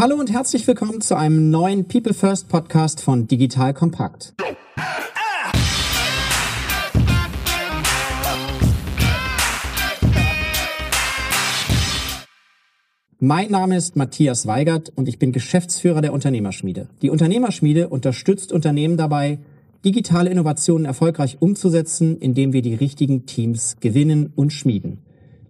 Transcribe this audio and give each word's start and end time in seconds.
Hallo 0.00 0.16
und 0.16 0.32
herzlich 0.32 0.66
willkommen 0.66 1.02
zu 1.02 1.14
einem 1.14 1.50
neuen 1.50 1.86
People 1.86 2.14
First 2.14 2.48
Podcast 2.48 3.02
von 3.02 3.28
Digital 3.28 3.74
Kompakt. 3.74 4.32
Mein 13.18 13.50
Name 13.50 13.76
ist 13.76 13.96
Matthias 13.96 14.46
Weigert 14.46 14.90
und 14.96 15.06
ich 15.06 15.18
bin 15.18 15.32
Geschäftsführer 15.32 16.00
der 16.00 16.14
Unternehmerschmiede. 16.14 16.88
Die 17.02 17.10
Unternehmerschmiede 17.10 17.90
unterstützt 17.90 18.54
Unternehmen 18.54 18.96
dabei, 18.96 19.40
digitale 19.84 20.30
Innovationen 20.30 20.86
erfolgreich 20.86 21.36
umzusetzen, 21.40 22.16
indem 22.16 22.54
wir 22.54 22.62
die 22.62 22.74
richtigen 22.74 23.26
Teams 23.26 23.76
gewinnen 23.80 24.32
und 24.34 24.54
schmieden. 24.54 25.02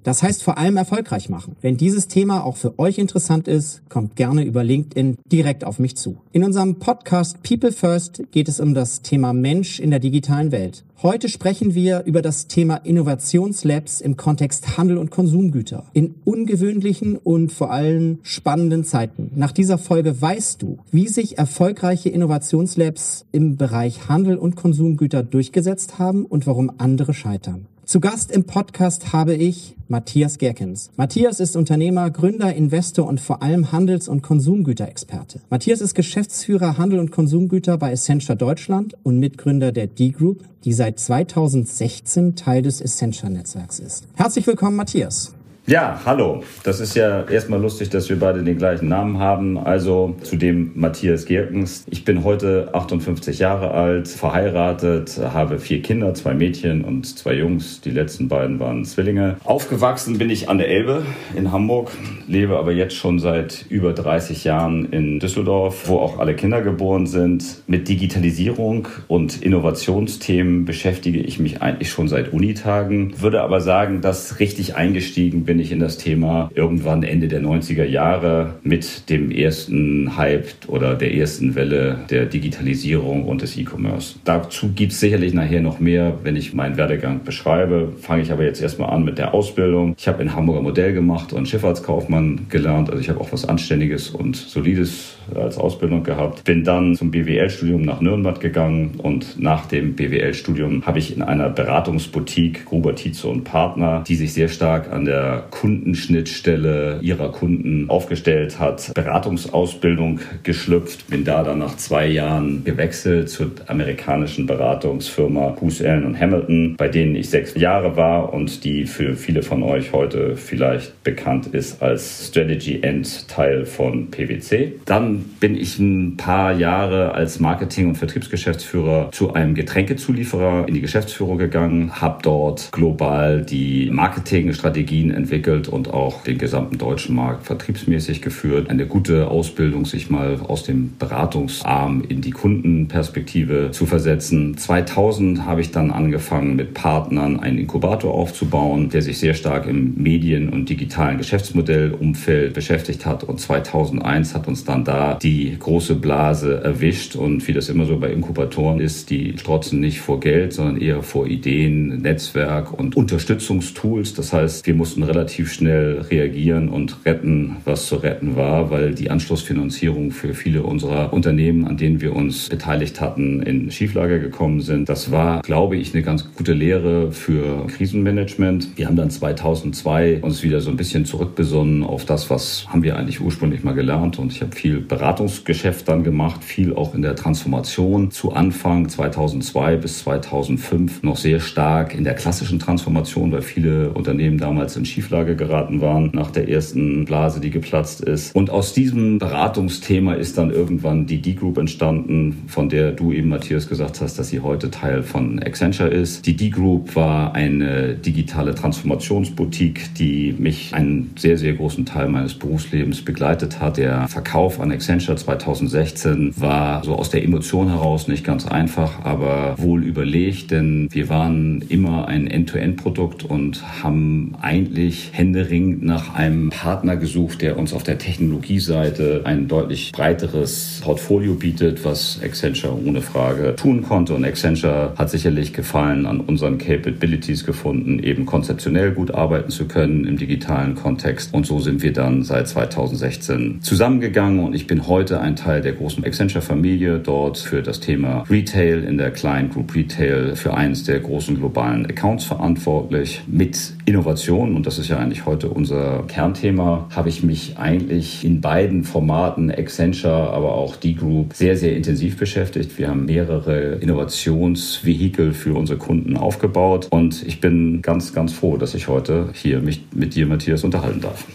Das 0.03 0.23
heißt 0.23 0.43
vor 0.43 0.57
allem 0.57 0.77
erfolgreich 0.77 1.29
machen. 1.29 1.57
Wenn 1.61 1.77
dieses 1.77 2.09
Thema 2.09 2.45
auch 2.45 2.57
für 2.57 2.79
euch 2.79 2.98
interessant 2.98 3.48
ist, 3.48 3.83
kommt 3.89 4.16
gerne 4.16 4.45
über 4.45 4.65
LinkedIn 4.65 5.19
direkt 5.30 5.65
auf 5.65 5.79
mich 5.79 5.96
zu. 5.96 6.16
In 6.33 6.45
unserem 6.45 6.79
Podcast 6.79 7.42
People 7.42 7.73
First 7.73 8.23
geht 8.30 8.48
es 8.48 8.61
um 8.61 8.75
das 8.75 9.02
Thema 9.02 9.33
Mensch 9.33 9.78
in 9.78 9.91
der 9.91 10.01
digitalen 10.01 10.52
Welt. 10.52 10.84
Heute 11.02 11.30
sprechen 11.30 11.75
wir 11.75 12.05
über 12.05 12.20
das 12.20 12.47
Thema 12.47 12.77
Innovationslabs 12.77 14.02
im 14.02 14.19
Kontext 14.19 14.77
Handel 14.77 14.98
und 14.98 15.11
Konsumgüter. 15.11 15.87
In 15.95 16.17
ungewöhnlichen 16.25 17.17
und 17.17 17.53
vor 17.53 17.70
allem 17.70 18.19
spannenden 18.23 18.84
Zeiten. 18.84 19.30
Nach 19.34 19.53
dieser 19.53 19.78
Folge 19.78 20.20
weißt 20.20 20.61
du, 20.61 20.78
wie 20.92 21.09
sich 21.09 21.39
erfolgreiche 21.39 22.11
Innovationslabs 22.11 23.25
im 23.33 23.56
Bereich 23.56 24.11
Handel 24.11 24.37
und 24.37 24.56
Konsumgüter 24.56 25.23
durchgesetzt 25.23 25.98
haben 25.98 26.27
und 26.27 26.47
warum 26.47 26.70
andere 26.77 27.14
scheitern. 27.14 27.67
Zu 27.91 27.99
Gast 27.99 28.30
im 28.30 28.45
Podcast 28.45 29.12
habe 29.12 29.35
ich 29.35 29.75
Matthias 29.89 30.39
Gerkens. 30.39 30.93
Matthias 30.97 31.41
ist 31.41 31.57
Unternehmer, 31.57 32.09
Gründer, 32.12 32.55
Investor 32.55 33.05
und 33.09 33.21
vor 33.21 33.43
allem 33.43 33.73
Handels- 33.73 34.07
und 34.07 34.23
Konsumgüterexperte. 34.23 35.41
Matthias 35.51 35.81
ist 35.81 35.97
Geschäftsführer 35.97 36.79
Handel 36.79 37.01
und 37.01 37.11
Konsumgüter 37.11 37.79
bei 37.79 37.91
Essentia 37.91 38.37
Deutschland 38.37 38.97
und 39.03 39.19
Mitgründer 39.19 39.73
der 39.73 39.89
D-Group, 39.89 40.45
die 40.62 40.73
seit 40.73 41.01
2016 41.01 42.37
Teil 42.37 42.62
des 42.62 42.81
Essentia-Netzwerks 42.81 43.81
ist. 43.81 44.07
Herzlich 44.14 44.47
willkommen, 44.47 44.77
Matthias. 44.77 45.34
Ja, 45.71 46.01
hallo. 46.05 46.43
Das 46.65 46.81
ist 46.81 46.97
ja 46.97 47.23
erstmal 47.31 47.61
lustig, 47.61 47.91
dass 47.91 48.09
wir 48.09 48.19
beide 48.19 48.43
den 48.43 48.59
gleichen 48.59 48.89
Namen 48.89 49.21
haben. 49.21 49.57
Also 49.57 50.17
zu 50.21 50.35
dem 50.35 50.73
Matthias 50.75 51.27
Gerkens. 51.27 51.85
Ich 51.89 52.05
bin 52.05 52.25
heute 52.25 52.71
58 52.73 53.39
Jahre 53.39 53.71
alt, 53.71 54.09
verheiratet, 54.09 55.21
habe 55.33 55.61
vier 55.61 55.81
Kinder, 55.81 56.13
zwei 56.15 56.35
Mädchen 56.35 56.83
und 56.83 57.07
zwei 57.17 57.35
Jungs. 57.35 57.83
Die 57.83 57.93
letzten 57.93 58.27
beiden 58.27 58.59
waren 58.59 58.85
Zwillinge. 58.85 59.37
Aufgewachsen 59.45 60.19
bin 60.19 60.29
ich 60.29 60.48
an 60.48 60.59
der 60.59 60.69
Elbe 60.69 61.05
in 61.37 61.53
Hamburg, 61.53 61.93
lebe 62.27 62.59
aber 62.59 62.73
jetzt 62.73 62.97
schon 62.97 63.21
seit 63.21 63.65
über 63.69 63.93
30 63.93 64.43
Jahren 64.43 64.87
in 64.87 65.21
Düsseldorf, 65.21 65.89
wo 65.89 65.98
auch 65.98 66.19
alle 66.19 66.35
Kinder 66.35 66.63
geboren 66.63 67.07
sind. 67.07 67.63
Mit 67.69 67.87
Digitalisierung 67.87 68.89
und 69.07 69.41
Innovationsthemen 69.41 70.65
beschäftige 70.65 71.21
ich 71.21 71.39
mich 71.39 71.63
eigentlich 71.63 71.91
schon 71.91 72.09
seit 72.09 72.33
Unitagen. 72.33 73.23
Würde 73.23 73.41
aber 73.43 73.61
sagen, 73.61 74.01
dass 74.01 74.41
richtig 74.41 74.75
eingestiegen 74.75 75.45
bin 75.45 75.59
ich 75.61 75.72
in 75.72 75.80
das 75.80 75.98
Thema 75.98 76.50
irgendwann 76.55 77.03
Ende 77.03 77.28
der 77.28 77.42
90er 77.42 77.84
Jahre 77.84 78.55
mit 78.62 79.08
dem 79.11 79.30
ersten 79.30 80.17
Hype 80.17 80.48
oder 80.67 80.94
der 80.94 81.14
ersten 81.14 81.55
Welle 81.55 81.98
der 82.11 82.27
Digitalisierung 82.27 83.25
und 83.25 83.42
des 83.42 83.56
E-Commerce. 83.56 84.17
Dazu 84.25 84.72
gibt 84.75 84.92
es 84.92 85.00
sicherlich 85.00 85.34
nachher 85.34 85.61
noch 85.61 85.80
mehr, 85.80 86.19
wenn 86.22 86.36
ich 86.36 86.55
meinen 86.55 86.77
Werdegang 86.77 87.25
beschreibe. 87.25 87.92
Fange 88.00 88.22
ich 88.22 88.33
aber 88.33 88.44
jetzt 88.44 88.62
erstmal 88.62 88.91
an 88.91 89.05
mit 89.05 89.19
der 89.19 89.34
Ausbildung. 89.34 89.94
Ich 89.98 90.08
habe 90.08 90.22
in 90.22 90.34
Hamburger 90.34 90.62
Modell 90.62 90.92
gemacht 90.92 91.33
und 91.33 91.48
Schifffahrtskaufmann 91.48 92.47
gelernt. 92.48 92.91
Also 92.91 93.00
ich 93.00 93.08
habe 93.08 93.20
auch 93.20 93.33
was 93.33 93.48
Anständiges 93.48 94.11
und 94.11 94.36
Solides 94.36 95.17
als 95.36 95.59
Ausbildung 95.59 96.03
gehabt. 96.03 96.45
Bin 96.45 96.64
dann 96.64 96.95
zum 96.95 97.11
BWL-Studium 97.11 97.83
nach 97.83 98.00
Nürnberg 98.00 98.41
gegangen 98.41 98.95
und 98.98 99.41
nach 99.41 99.67
dem 99.67 99.95
BWL-Studium 99.95 100.86
habe 100.86 100.98
ich 100.98 101.14
in 101.14 101.23
einer 101.23 101.48
Beratungsboutique 101.48 102.64
Gruber 102.64 102.95
Tietze 102.95 103.29
und 103.29 103.45
Partner, 103.45 104.05
die 104.07 104.17
sich 104.17 104.33
sehr 104.33 104.48
stark 104.48 104.92
an 104.92 105.05
der 105.05 105.45
Kundenschnittstelle 105.51 106.98
ihrer 107.02 107.33
Kunden 107.33 107.89
aufgestellt 107.89 108.58
hat, 108.58 108.92
Beratungsausbildung 108.95 110.20
geschlüpft, 110.42 111.08
bin 111.08 111.24
da 111.24 111.42
dann 111.42 111.58
nach 111.58 111.77
zwei 111.77 112.07
Jahren 112.07 112.64
gewechselt 112.64 113.29
zur 113.29 113.51
amerikanischen 113.67 114.47
Beratungsfirma 114.47 115.51
Booz 115.51 115.80
Allen 115.80 116.05
und 116.05 116.18
Hamilton, 116.18 116.77
bei 116.77 116.89
denen 116.89 117.14
ich 117.17 117.30
sechs 117.30 117.55
Jahre 117.55 117.97
war 117.97 118.33
und 118.33 118.64
die 118.64 118.85
für 118.86 119.14
viele 119.14 119.42
von 119.42 119.62
euch 119.62 119.92
heute 119.92 120.36
vielleicht 120.36 121.02
bekannt 121.05 121.48
ist 121.48 121.83
als 121.83 122.29
Strategy 122.29 122.80
End 122.83 123.29
Teil 123.29 123.64
von 123.67 124.11
PwC. 124.11 124.74
Dann 124.85 125.20
bin 125.41 125.57
ich 125.57 125.79
ein 125.79 126.17
paar 126.17 126.53
Jahre 126.53 127.13
als 127.13 127.41
Marketing- 127.41 127.89
und 127.89 127.97
Vertriebsgeschäftsführer 127.97 129.11
zu 129.12 129.35
einem 129.35 129.55
Getränkezulieferer 129.55 130.69
in 130.69 130.75
die 130.75 130.81
Geschäftsführung 130.81 131.38
gegangen, 131.38 132.00
habe 132.00 132.20
dort 132.23 132.70
global 132.73 133.43
die 133.43 133.91
Marketingstrategien 133.91 135.11
entwickelt 135.11 135.69
und 135.69 135.93
auch 135.93 136.23
den 136.23 136.38
gesamten 136.38 136.79
deutschen 136.79 137.14
Markt 137.14 137.47
vertriebsmäßig 137.47 138.23
geführt. 138.23 138.70
Eine 138.70 138.87
gute 138.87 139.29
Ausbildung, 139.29 139.85
sich 139.85 140.11
mal 140.11 140.38
aus 140.47 140.64
dem 140.64 140.93
Beratungsarm 140.99 142.03
in 142.09 142.20
die 142.20 142.31
Kundenperspektive 142.31 143.70
zu 143.73 143.87
versetzen. 143.87 144.56
2000 144.56 145.44
habe 145.44 145.61
ich 145.61 145.70
dann 145.70 145.91
angefangen, 145.91 146.56
mit 146.56 146.75
Partnern 146.75 147.41
einen 147.41 147.59
Inkubator 147.59 148.14
aufzubauen, 148.14 148.91
der 148.91 149.03
sich 149.03 149.19
sehr 149.19 149.35
stark 149.35 149.67
im 149.67 149.94
Medien- 149.97 150.49
und 150.49 150.69
digitalen 150.69 151.19
Geschäftsmodellumfeld 151.19 152.55
beschäftigt 152.55 153.06
hat. 153.06 153.25
Und 153.25 153.41
2001 153.41 154.35
hat 154.35 154.49
uns 154.49 154.64
dann 154.64 154.85
da 154.85 155.10
die 155.15 155.56
große 155.59 155.94
Blase 155.94 156.62
erwischt. 156.62 157.17
Und 157.17 157.47
wie 157.49 157.53
das 157.53 157.69
immer 157.69 157.87
so 157.87 157.99
bei 157.99 158.12
Inkubatoren 158.12 158.81
ist, 158.81 159.11
die 159.11 159.35
strotzen 159.38 159.81
nicht 159.81 160.00
vor 160.00 160.21
Geld, 160.21 160.53
sondern 160.53 160.81
eher 160.81 161.03
vor 161.03 161.26
Ideen, 161.26 162.03
Netzwerk 162.03 162.73
und 162.79 162.97
Unterstützungstools. 162.97 164.15
Das 164.15 164.32
heißt, 164.32 164.67
wir 164.67 164.75
mussten 164.75 165.03
relativ 165.03 165.31
relativ 165.41 165.53
schnell 165.53 166.00
reagieren 166.11 166.69
und 166.69 166.97
retten, 167.06 167.56
was 167.65 167.87
zu 167.87 167.97
retten 167.97 168.37
war, 168.37 168.71
weil 168.71 168.94
die 168.94 169.11
Anschlussfinanzierung 169.11 170.11
für 170.11 170.35
viele 170.35 170.62
unserer 170.62 171.12
Unternehmen, 171.12 171.67
an 171.67 171.77
denen 171.77 172.00
wir 172.00 172.17
uns 172.17 172.49
beteiligt 172.49 173.00
hatten, 173.00 173.43
in 173.43 173.71
Schieflage 173.71 174.19
gekommen 174.19 174.61
sind. 174.61 174.88
Das 174.88 175.12
war, 175.12 175.43
glaube 175.43 175.77
ich, 175.77 175.94
eine 175.94 176.03
ganz 176.03 176.32
gute 176.35 176.53
Lehre 176.53 177.12
für 177.12 177.67
Krisenmanagement. 177.69 178.77
Wir 178.77 178.87
haben 178.87 178.97
dann 178.97 179.11
2002 179.11 180.21
uns 180.23 180.43
wieder 180.43 180.61
so 180.61 180.71
ein 180.71 180.77
bisschen 180.77 181.05
zurückbesonnen 181.05 181.85
auf 181.85 182.05
das, 182.05 182.29
was 182.29 182.67
haben 182.69 182.82
wir 182.82 182.97
eigentlich 182.97 183.21
ursprünglich 183.21 183.62
mal 183.62 183.75
gelernt. 183.75 184.19
Und 184.19 184.32
ich 184.32 184.41
habe 184.41 184.53
viel 184.53 184.81
Beratungsgeschäft 184.90 185.87
dann 185.88 186.02
gemacht, 186.02 186.43
viel 186.43 186.75
auch 186.75 186.94
in 186.96 187.02
der 187.02 187.14
Transformation. 187.14 188.11
Zu 188.11 188.32
Anfang 188.32 188.88
2002 188.88 189.76
bis 189.76 190.00
2005 190.00 191.05
noch 191.05 191.17
sehr 191.17 191.38
stark 191.38 191.94
in 191.94 192.02
der 192.02 192.14
klassischen 192.14 192.58
Transformation, 192.58 193.31
weil 193.31 193.43
viele 193.43 193.90
Unternehmen 193.90 194.38
damals 194.38 194.76
in 194.76 194.84
Schieflage 194.84 195.37
geraten 195.37 195.81
waren 195.81 196.11
nach 196.12 196.32
der 196.32 196.49
ersten 196.49 197.05
Blase, 197.05 197.40
die 197.40 197.50
geplatzt 197.50 198.00
ist. 198.00 198.34
Und 198.34 198.50
aus 198.50 198.75
diesem 198.75 199.19
Beratungsthema 199.19 200.14
ist 200.14 200.37
dann 200.37 200.50
irgendwann 200.50 201.06
die 201.06 201.23
D-Group 201.23 201.58
entstanden, 201.58 202.43
von 202.49 202.69
der 202.69 202.90
du 202.90 203.12
eben, 203.12 203.29
Matthias, 203.29 203.69
gesagt 203.69 204.00
hast, 204.00 204.19
dass 204.19 204.29
sie 204.31 204.40
heute 204.40 204.73
Teil 204.73 205.05
von 205.05 205.38
Accenture 205.40 205.88
ist. 205.88 206.26
Die 206.26 206.37
D-Group 206.37 206.96
war 206.96 207.37
eine 207.37 207.94
digitale 207.94 208.56
Transformationsboutique, 208.56 209.94
die 209.94 210.34
mich 210.37 210.75
einen 210.75 211.12
sehr, 211.17 211.38
sehr 211.38 211.52
großen 211.52 211.87
Teil 211.87 212.08
meines 212.08 212.34
Berufslebens 212.34 213.02
begleitet 213.02 213.61
hat. 213.61 213.76
Der 213.76 214.08
Verkauf 214.08 214.58
an 214.58 214.80
Accenture 214.81 215.17
2016 215.17 216.32
war 216.38 216.82
so 216.82 216.94
aus 216.94 217.11
der 217.11 217.23
Emotion 217.23 217.69
heraus 217.69 218.08
nicht 218.08 218.25
ganz 218.25 218.46
einfach, 218.46 219.05
aber 219.05 219.56
wohl 219.58 219.85
überlegt, 219.85 220.52
denn 220.52 220.88
wir 220.91 221.11
waren 221.11 221.62
immer 221.69 222.08
ein 222.08 222.26
End-to-End-Produkt 222.26 223.25
und 223.25 223.62
haben 223.82 224.35
eigentlich 224.41 225.11
händeringend 225.12 225.82
nach 225.82 226.14
einem 226.14 226.49
Partner 226.49 226.96
gesucht, 226.96 227.43
der 227.43 227.58
uns 227.58 227.75
auf 227.75 227.82
der 227.82 227.99
Technologieseite 227.99 229.20
ein 229.25 229.49
deutlich 229.49 229.93
breiteres 229.93 230.81
Portfolio 230.82 231.35
bietet, 231.35 231.85
was 231.85 232.19
Accenture 232.23 232.75
ohne 232.82 233.03
Frage 233.03 233.56
tun 233.56 233.82
konnte. 233.82 234.15
Und 234.15 234.25
Accenture 234.25 234.94
hat 234.97 235.11
sicherlich 235.11 235.53
Gefallen 235.53 236.06
an 236.06 236.21
unseren 236.21 236.56
Capabilities 236.56 237.44
gefunden, 237.44 237.99
eben 237.99 238.25
konzeptionell 238.25 238.93
gut 238.93 239.11
arbeiten 239.11 239.50
zu 239.50 239.67
können 239.67 240.06
im 240.06 240.17
digitalen 240.17 240.75
Kontext. 240.75 241.35
Und 241.35 241.44
so 241.44 241.59
sind 241.59 241.82
wir 241.82 241.93
dann 241.93 242.23
seit 242.23 242.49
2016 242.49 243.59
zusammengegangen 243.61 244.43
und 244.43 244.55
ich 244.55 244.69
bin 244.70 244.87
heute 244.87 245.20
ein 245.20 245.34
Teil 245.34 245.62
der 245.62 245.72
großen 245.72 246.05
Accenture-Familie, 246.05 247.00
dort 247.00 247.38
für 247.38 247.61
das 247.61 247.81
Thema 247.81 248.22
Retail 248.31 248.84
in 248.84 248.99
der 248.99 249.11
Client 249.11 249.52
Group 249.52 249.75
Retail 249.75 250.37
für 250.37 250.55
eines 250.55 250.84
der 250.84 251.00
großen 251.00 251.37
globalen 251.37 251.87
Accounts 251.87 252.25
verantwortlich 252.26 253.20
mit 253.26 253.72
Innovation 253.84 254.55
und 254.55 254.67
das 254.69 254.78
ist 254.78 254.87
ja 254.87 254.99
eigentlich 254.99 255.26
heute 255.26 255.49
unser 255.49 256.05
Kernthema, 256.06 256.87
habe 256.94 257.08
ich 257.08 257.25
mich 257.25 257.58
eigentlich 257.58 258.25
in 258.25 258.40
beiden 258.40 258.84
Formaten, 258.84 259.50
Accenture, 259.50 260.31
aber 260.31 260.55
auch 260.55 260.76
D-Group, 260.76 261.34
sehr, 261.34 261.56
sehr 261.56 261.75
intensiv 261.75 262.17
beschäftigt. 262.17 262.78
Wir 262.78 262.90
haben 262.90 263.06
mehrere 263.06 263.75
Innovationsvehikel 263.81 265.32
für 265.32 265.55
unsere 265.55 265.81
Kunden 265.81 266.17
aufgebaut 266.17 266.87
und 266.90 267.26
ich 267.26 267.40
bin 267.40 267.82
ganz, 267.82 268.14
ganz 268.14 268.32
froh, 268.32 268.56
dass 268.56 268.75
ich 268.75 268.87
heute 268.87 269.31
hier 269.32 269.58
mich 269.58 269.82
mit 269.93 270.14
dir, 270.14 270.26
Matthias, 270.26 270.62
unterhalten 270.62 271.00
darf. 271.00 271.26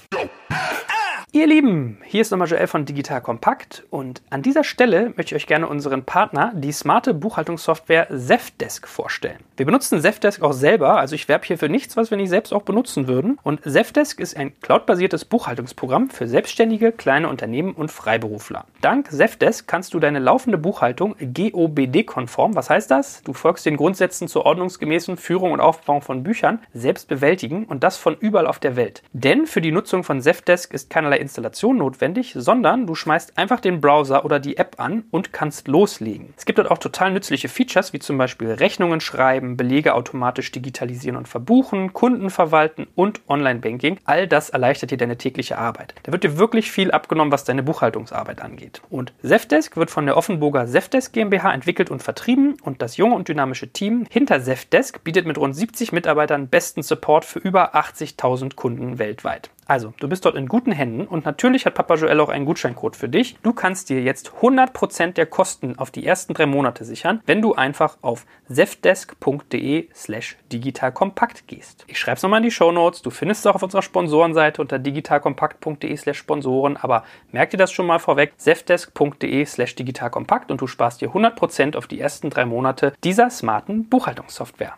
Ihr 1.36 1.48
Lieben, 1.48 1.98
hier 2.06 2.22
ist 2.22 2.32
nochmal 2.32 2.48
Joel 2.48 2.66
von 2.66 2.86
Digital 2.86 3.20
Kompakt 3.20 3.84
und 3.90 4.22
an 4.30 4.42
dieser 4.42 4.64
Stelle 4.64 5.12
möchte 5.18 5.36
ich 5.36 5.44
euch 5.44 5.48
gerne 5.48 5.68
unseren 5.68 6.06
Partner, 6.06 6.54
die 6.56 6.72
smarte 6.72 7.14
Buchhaltungssoftware 7.14 8.08
Zefdesk 8.08 8.88
vorstellen. 8.88 9.40
Wir 9.58 9.66
benutzen 9.66 10.00
Zefdesk 10.00 10.42
auch 10.42 10.54
selber, 10.54 10.98
also 10.98 11.14
ich 11.14 11.28
werbe 11.28 11.46
hier 11.46 11.58
für 11.58 11.68
nichts, 11.68 11.98
was 11.98 12.10
wir 12.10 12.18
nicht 12.18 12.30
selbst 12.30 12.54
auch 12.54 12.62
benutzen 12.62 13.10
würden. 13.10 13.38
Und 13.44 13.62
Zefdesk 13.64 14.22
ist 14.22 14.38
ein 14.38 14.58
cloudbasiertes 14.62 15.26
Buchhaltungsprogramm 15.26 16.10
für 16.10 16.30
selbstständige, 16.30 16.94
kleine 16.94 17.28
Unternehmen 17.28 17.74
und 17.74 17.92
Freiberufler. 17.92 18.64
Dank 18.80 19.12
Zefdesk 19.12 19.68
kannst 19.68 19.94
du 19.94 20.00
deine 20.00 20.20
laufende 20.20 20.58
Buchhaltung 20.58 21.18
GOBD-konform, 21.20 22.56
was 22.56 22.70
heißt 22.70 22.90
das? 22.90 23.24
Du 23.24 23.34
folgst 23.34 23.66
den 23.66 23.76
Grundsätzen 23.76 24.30
zur 24.30 24.46
ordnungsgemäßen 24.46 25.18
Führung 25.18 25.52
und 25.52 25.60
Aufbau 25.60 26.00
von 26.00 26.24
Büchern, 26.24 26.60
selbst 26.74 27.10
bewältigen 27.10 27.66
und 27.66 27.84
das 27.84 27.98
von 27.98 28.16
überall 28.18 28.48
auf 28.48 28.60
der 28.60 28.78
Welt. 28.78 29.04
Denn 29.12 29.48
für 29.48 29.60
die 29.60 29.74
Nutzung 29.74 30.06
von 30.06 30.22
Zefdesk 30.22 30.74
ist 30.74 30.90
keinerlei 30.90 31.25
Installation 31.26 31.78
notwendig, 31.78 32.34
sondern 32.38 32.88
du 32.88 32.96
schmeißt 32.96 33.38
einfach 33.38 33.60
den 33.60 33.82
Browser 33.82 34.26
oder 34.26 34.40
die 34.40 34.58
App 34.58 34.76
an 34.80 35.04
und 35.12 35.34
kannst 35.34 35.68
loslegen. 35.68 36.34
Es 36.38 36.46
gibt 36.46 36.60
dort 36.60 36.70
auch 36.70 36.78
total 36.78 37.12
nützliche 37.12 37.50
Features, 37.50 37.94
wie 37.94 38.00
zum 38.00 38.18
Beispiel 38.18 38.52
Rechnungen 38.52 39.02
schreiben, 39.02 39.58
Belege 39.58 39.96
automatisch 39.96 40.52
digitalisieren 40.52 41.18
und 41.18 41.28
verbuchen, 41.28 41.94
Kunden 41.94 42.30
verwalten 42.30 42.88
und 42.96 43.22
Online-Banking. 43.28 44.00
All 44.06 44.28
das 44.28 44.50
erleichtert 44.50 44.92
dir 44.92 44.98
deine 44.98 45.18
tägliche 45.18 45.58
Arbeit. 45.58 45.96
Da 46.04 46.12
wird 46.12 46.24
dir 46.24 46.38
wirklich 46.38 46.72
viel 46.72 46.92
abgenommen, 46.92 47.32
was 47.32 47.44
deine 47.44 47.64
Buchhaltungsarbeit 47.64 48.42
angeht. 48.42 48.82
Und 48.90 49.14
Zefdesk 49.22 49.78
wird 49.78 49.90
von 49.90 50.06
der 50.06 50.18
Offenburger 50.18 50.68
Zefdesk 50.68 51.14
GmbH 51.14 51.54
entwickelt 51.54 51.90
und 51.90 52.04
vertrieben 52.04 52.58
und 52.62 52.82
das 52.82 52.98
junge 52.98 53.16
und 53.16 53.28
dynamische 53.28 53.70
Team 53.70 54.06
hinter 54.10 54.42
Zefdesk 54.42 55.04
bietet 55.04 55.26
mit 55.26 55.38
rund 55.38 55.56
70 55.56 55.92
Mitarbeitern 55.92 56.48
besten 56.48 56.84
Support 56.84 57.26
für 57.26 57.40
über 57.40 57.76
80.000 57.76 58.56
Kunden 58.56 59.00
weltweit. 59.00 59.50
Also, 59.68 59.94
du 60.00 60.08
bist 60.08 60.26
dort 60.26 60.36
in 60.36 60.48
guten 60.48 60.72
Händen 60.72 61.08
und 61.08 61.26
natürlich 61.26 61.66
hat 61.66 61.74
Papa 61.74 61.96
Joel 61.96 62.20
auch 62.20 62.30
einen 62.30 62.46
Gutscheincode 62.46 62.96
für 62.96 63.10
dich. 63.10 63.38
Du 63.42 63.52
kannst 63.52 63.90
dir 63.90 64.02
jetzt 64.02 64.34
100% 64.42 65.14
der 65.14 65.26
Kosten 65.26 65.80
auf 65.80 65.90
die 65.90 66.06
ersten 66.06 66.36
drei 66.36 66.46
Monate 66.46 66.86
sichern, 66.86 67.22
wenn 67.26 67.42
du 67.42 67.56
einfach 67.56 67.98
auf 68.02 68.26
zefdesk.de 68.48 69.90
slash 69.94 70.38
digitalkompakt 70.52 71.48
gehst. 71.48 71.84
Ich 71.88 72.00
schreibe 72.00 72.18
es 72.18 72.24
nochmal 72.24 72.42
in 72.42 72.46
die 72.46 72.52
Show 72.52 72.72
Notes. 72.72 73.02
Du 73.02 73.10
findest 73.10 73.40
es 73.40 73.48
auch 73.48 73.56
auf 73.56 73.64
unserer 73.64 73.82
Sponsorenseite 73.82 74.62
unter 74.62 74.78
digitalkompakt.de 74.78 75.98
slash 75.98 76.18
Sponsoren, 76.18 76.78
aber 76.78 77.04
merk 77.32 77.50
dir 77.50 77.58
das 77.58 77.72
schon 77.72 77.88
mal 77.88 78.00
vorweg, 78.00 78.34
zefdesk.de 78.38 79.46
slash 79.46 79.76
digitalkompakt 79.76 80.52
und 80.52 80.62
du 80.62 80.68
sparst 80.68 81.02
dir 81.02 81.10
100% 81.10 81.76
auf 81.76 81.88
die 81.88 82.00
ersten 82.00 82.30
drei 82.30 82.46
Monate 82.46 82.94
dieser 83.04 83.32
smarten 83.32 83.90
Buchhaltungssoftware. 83.90 84.76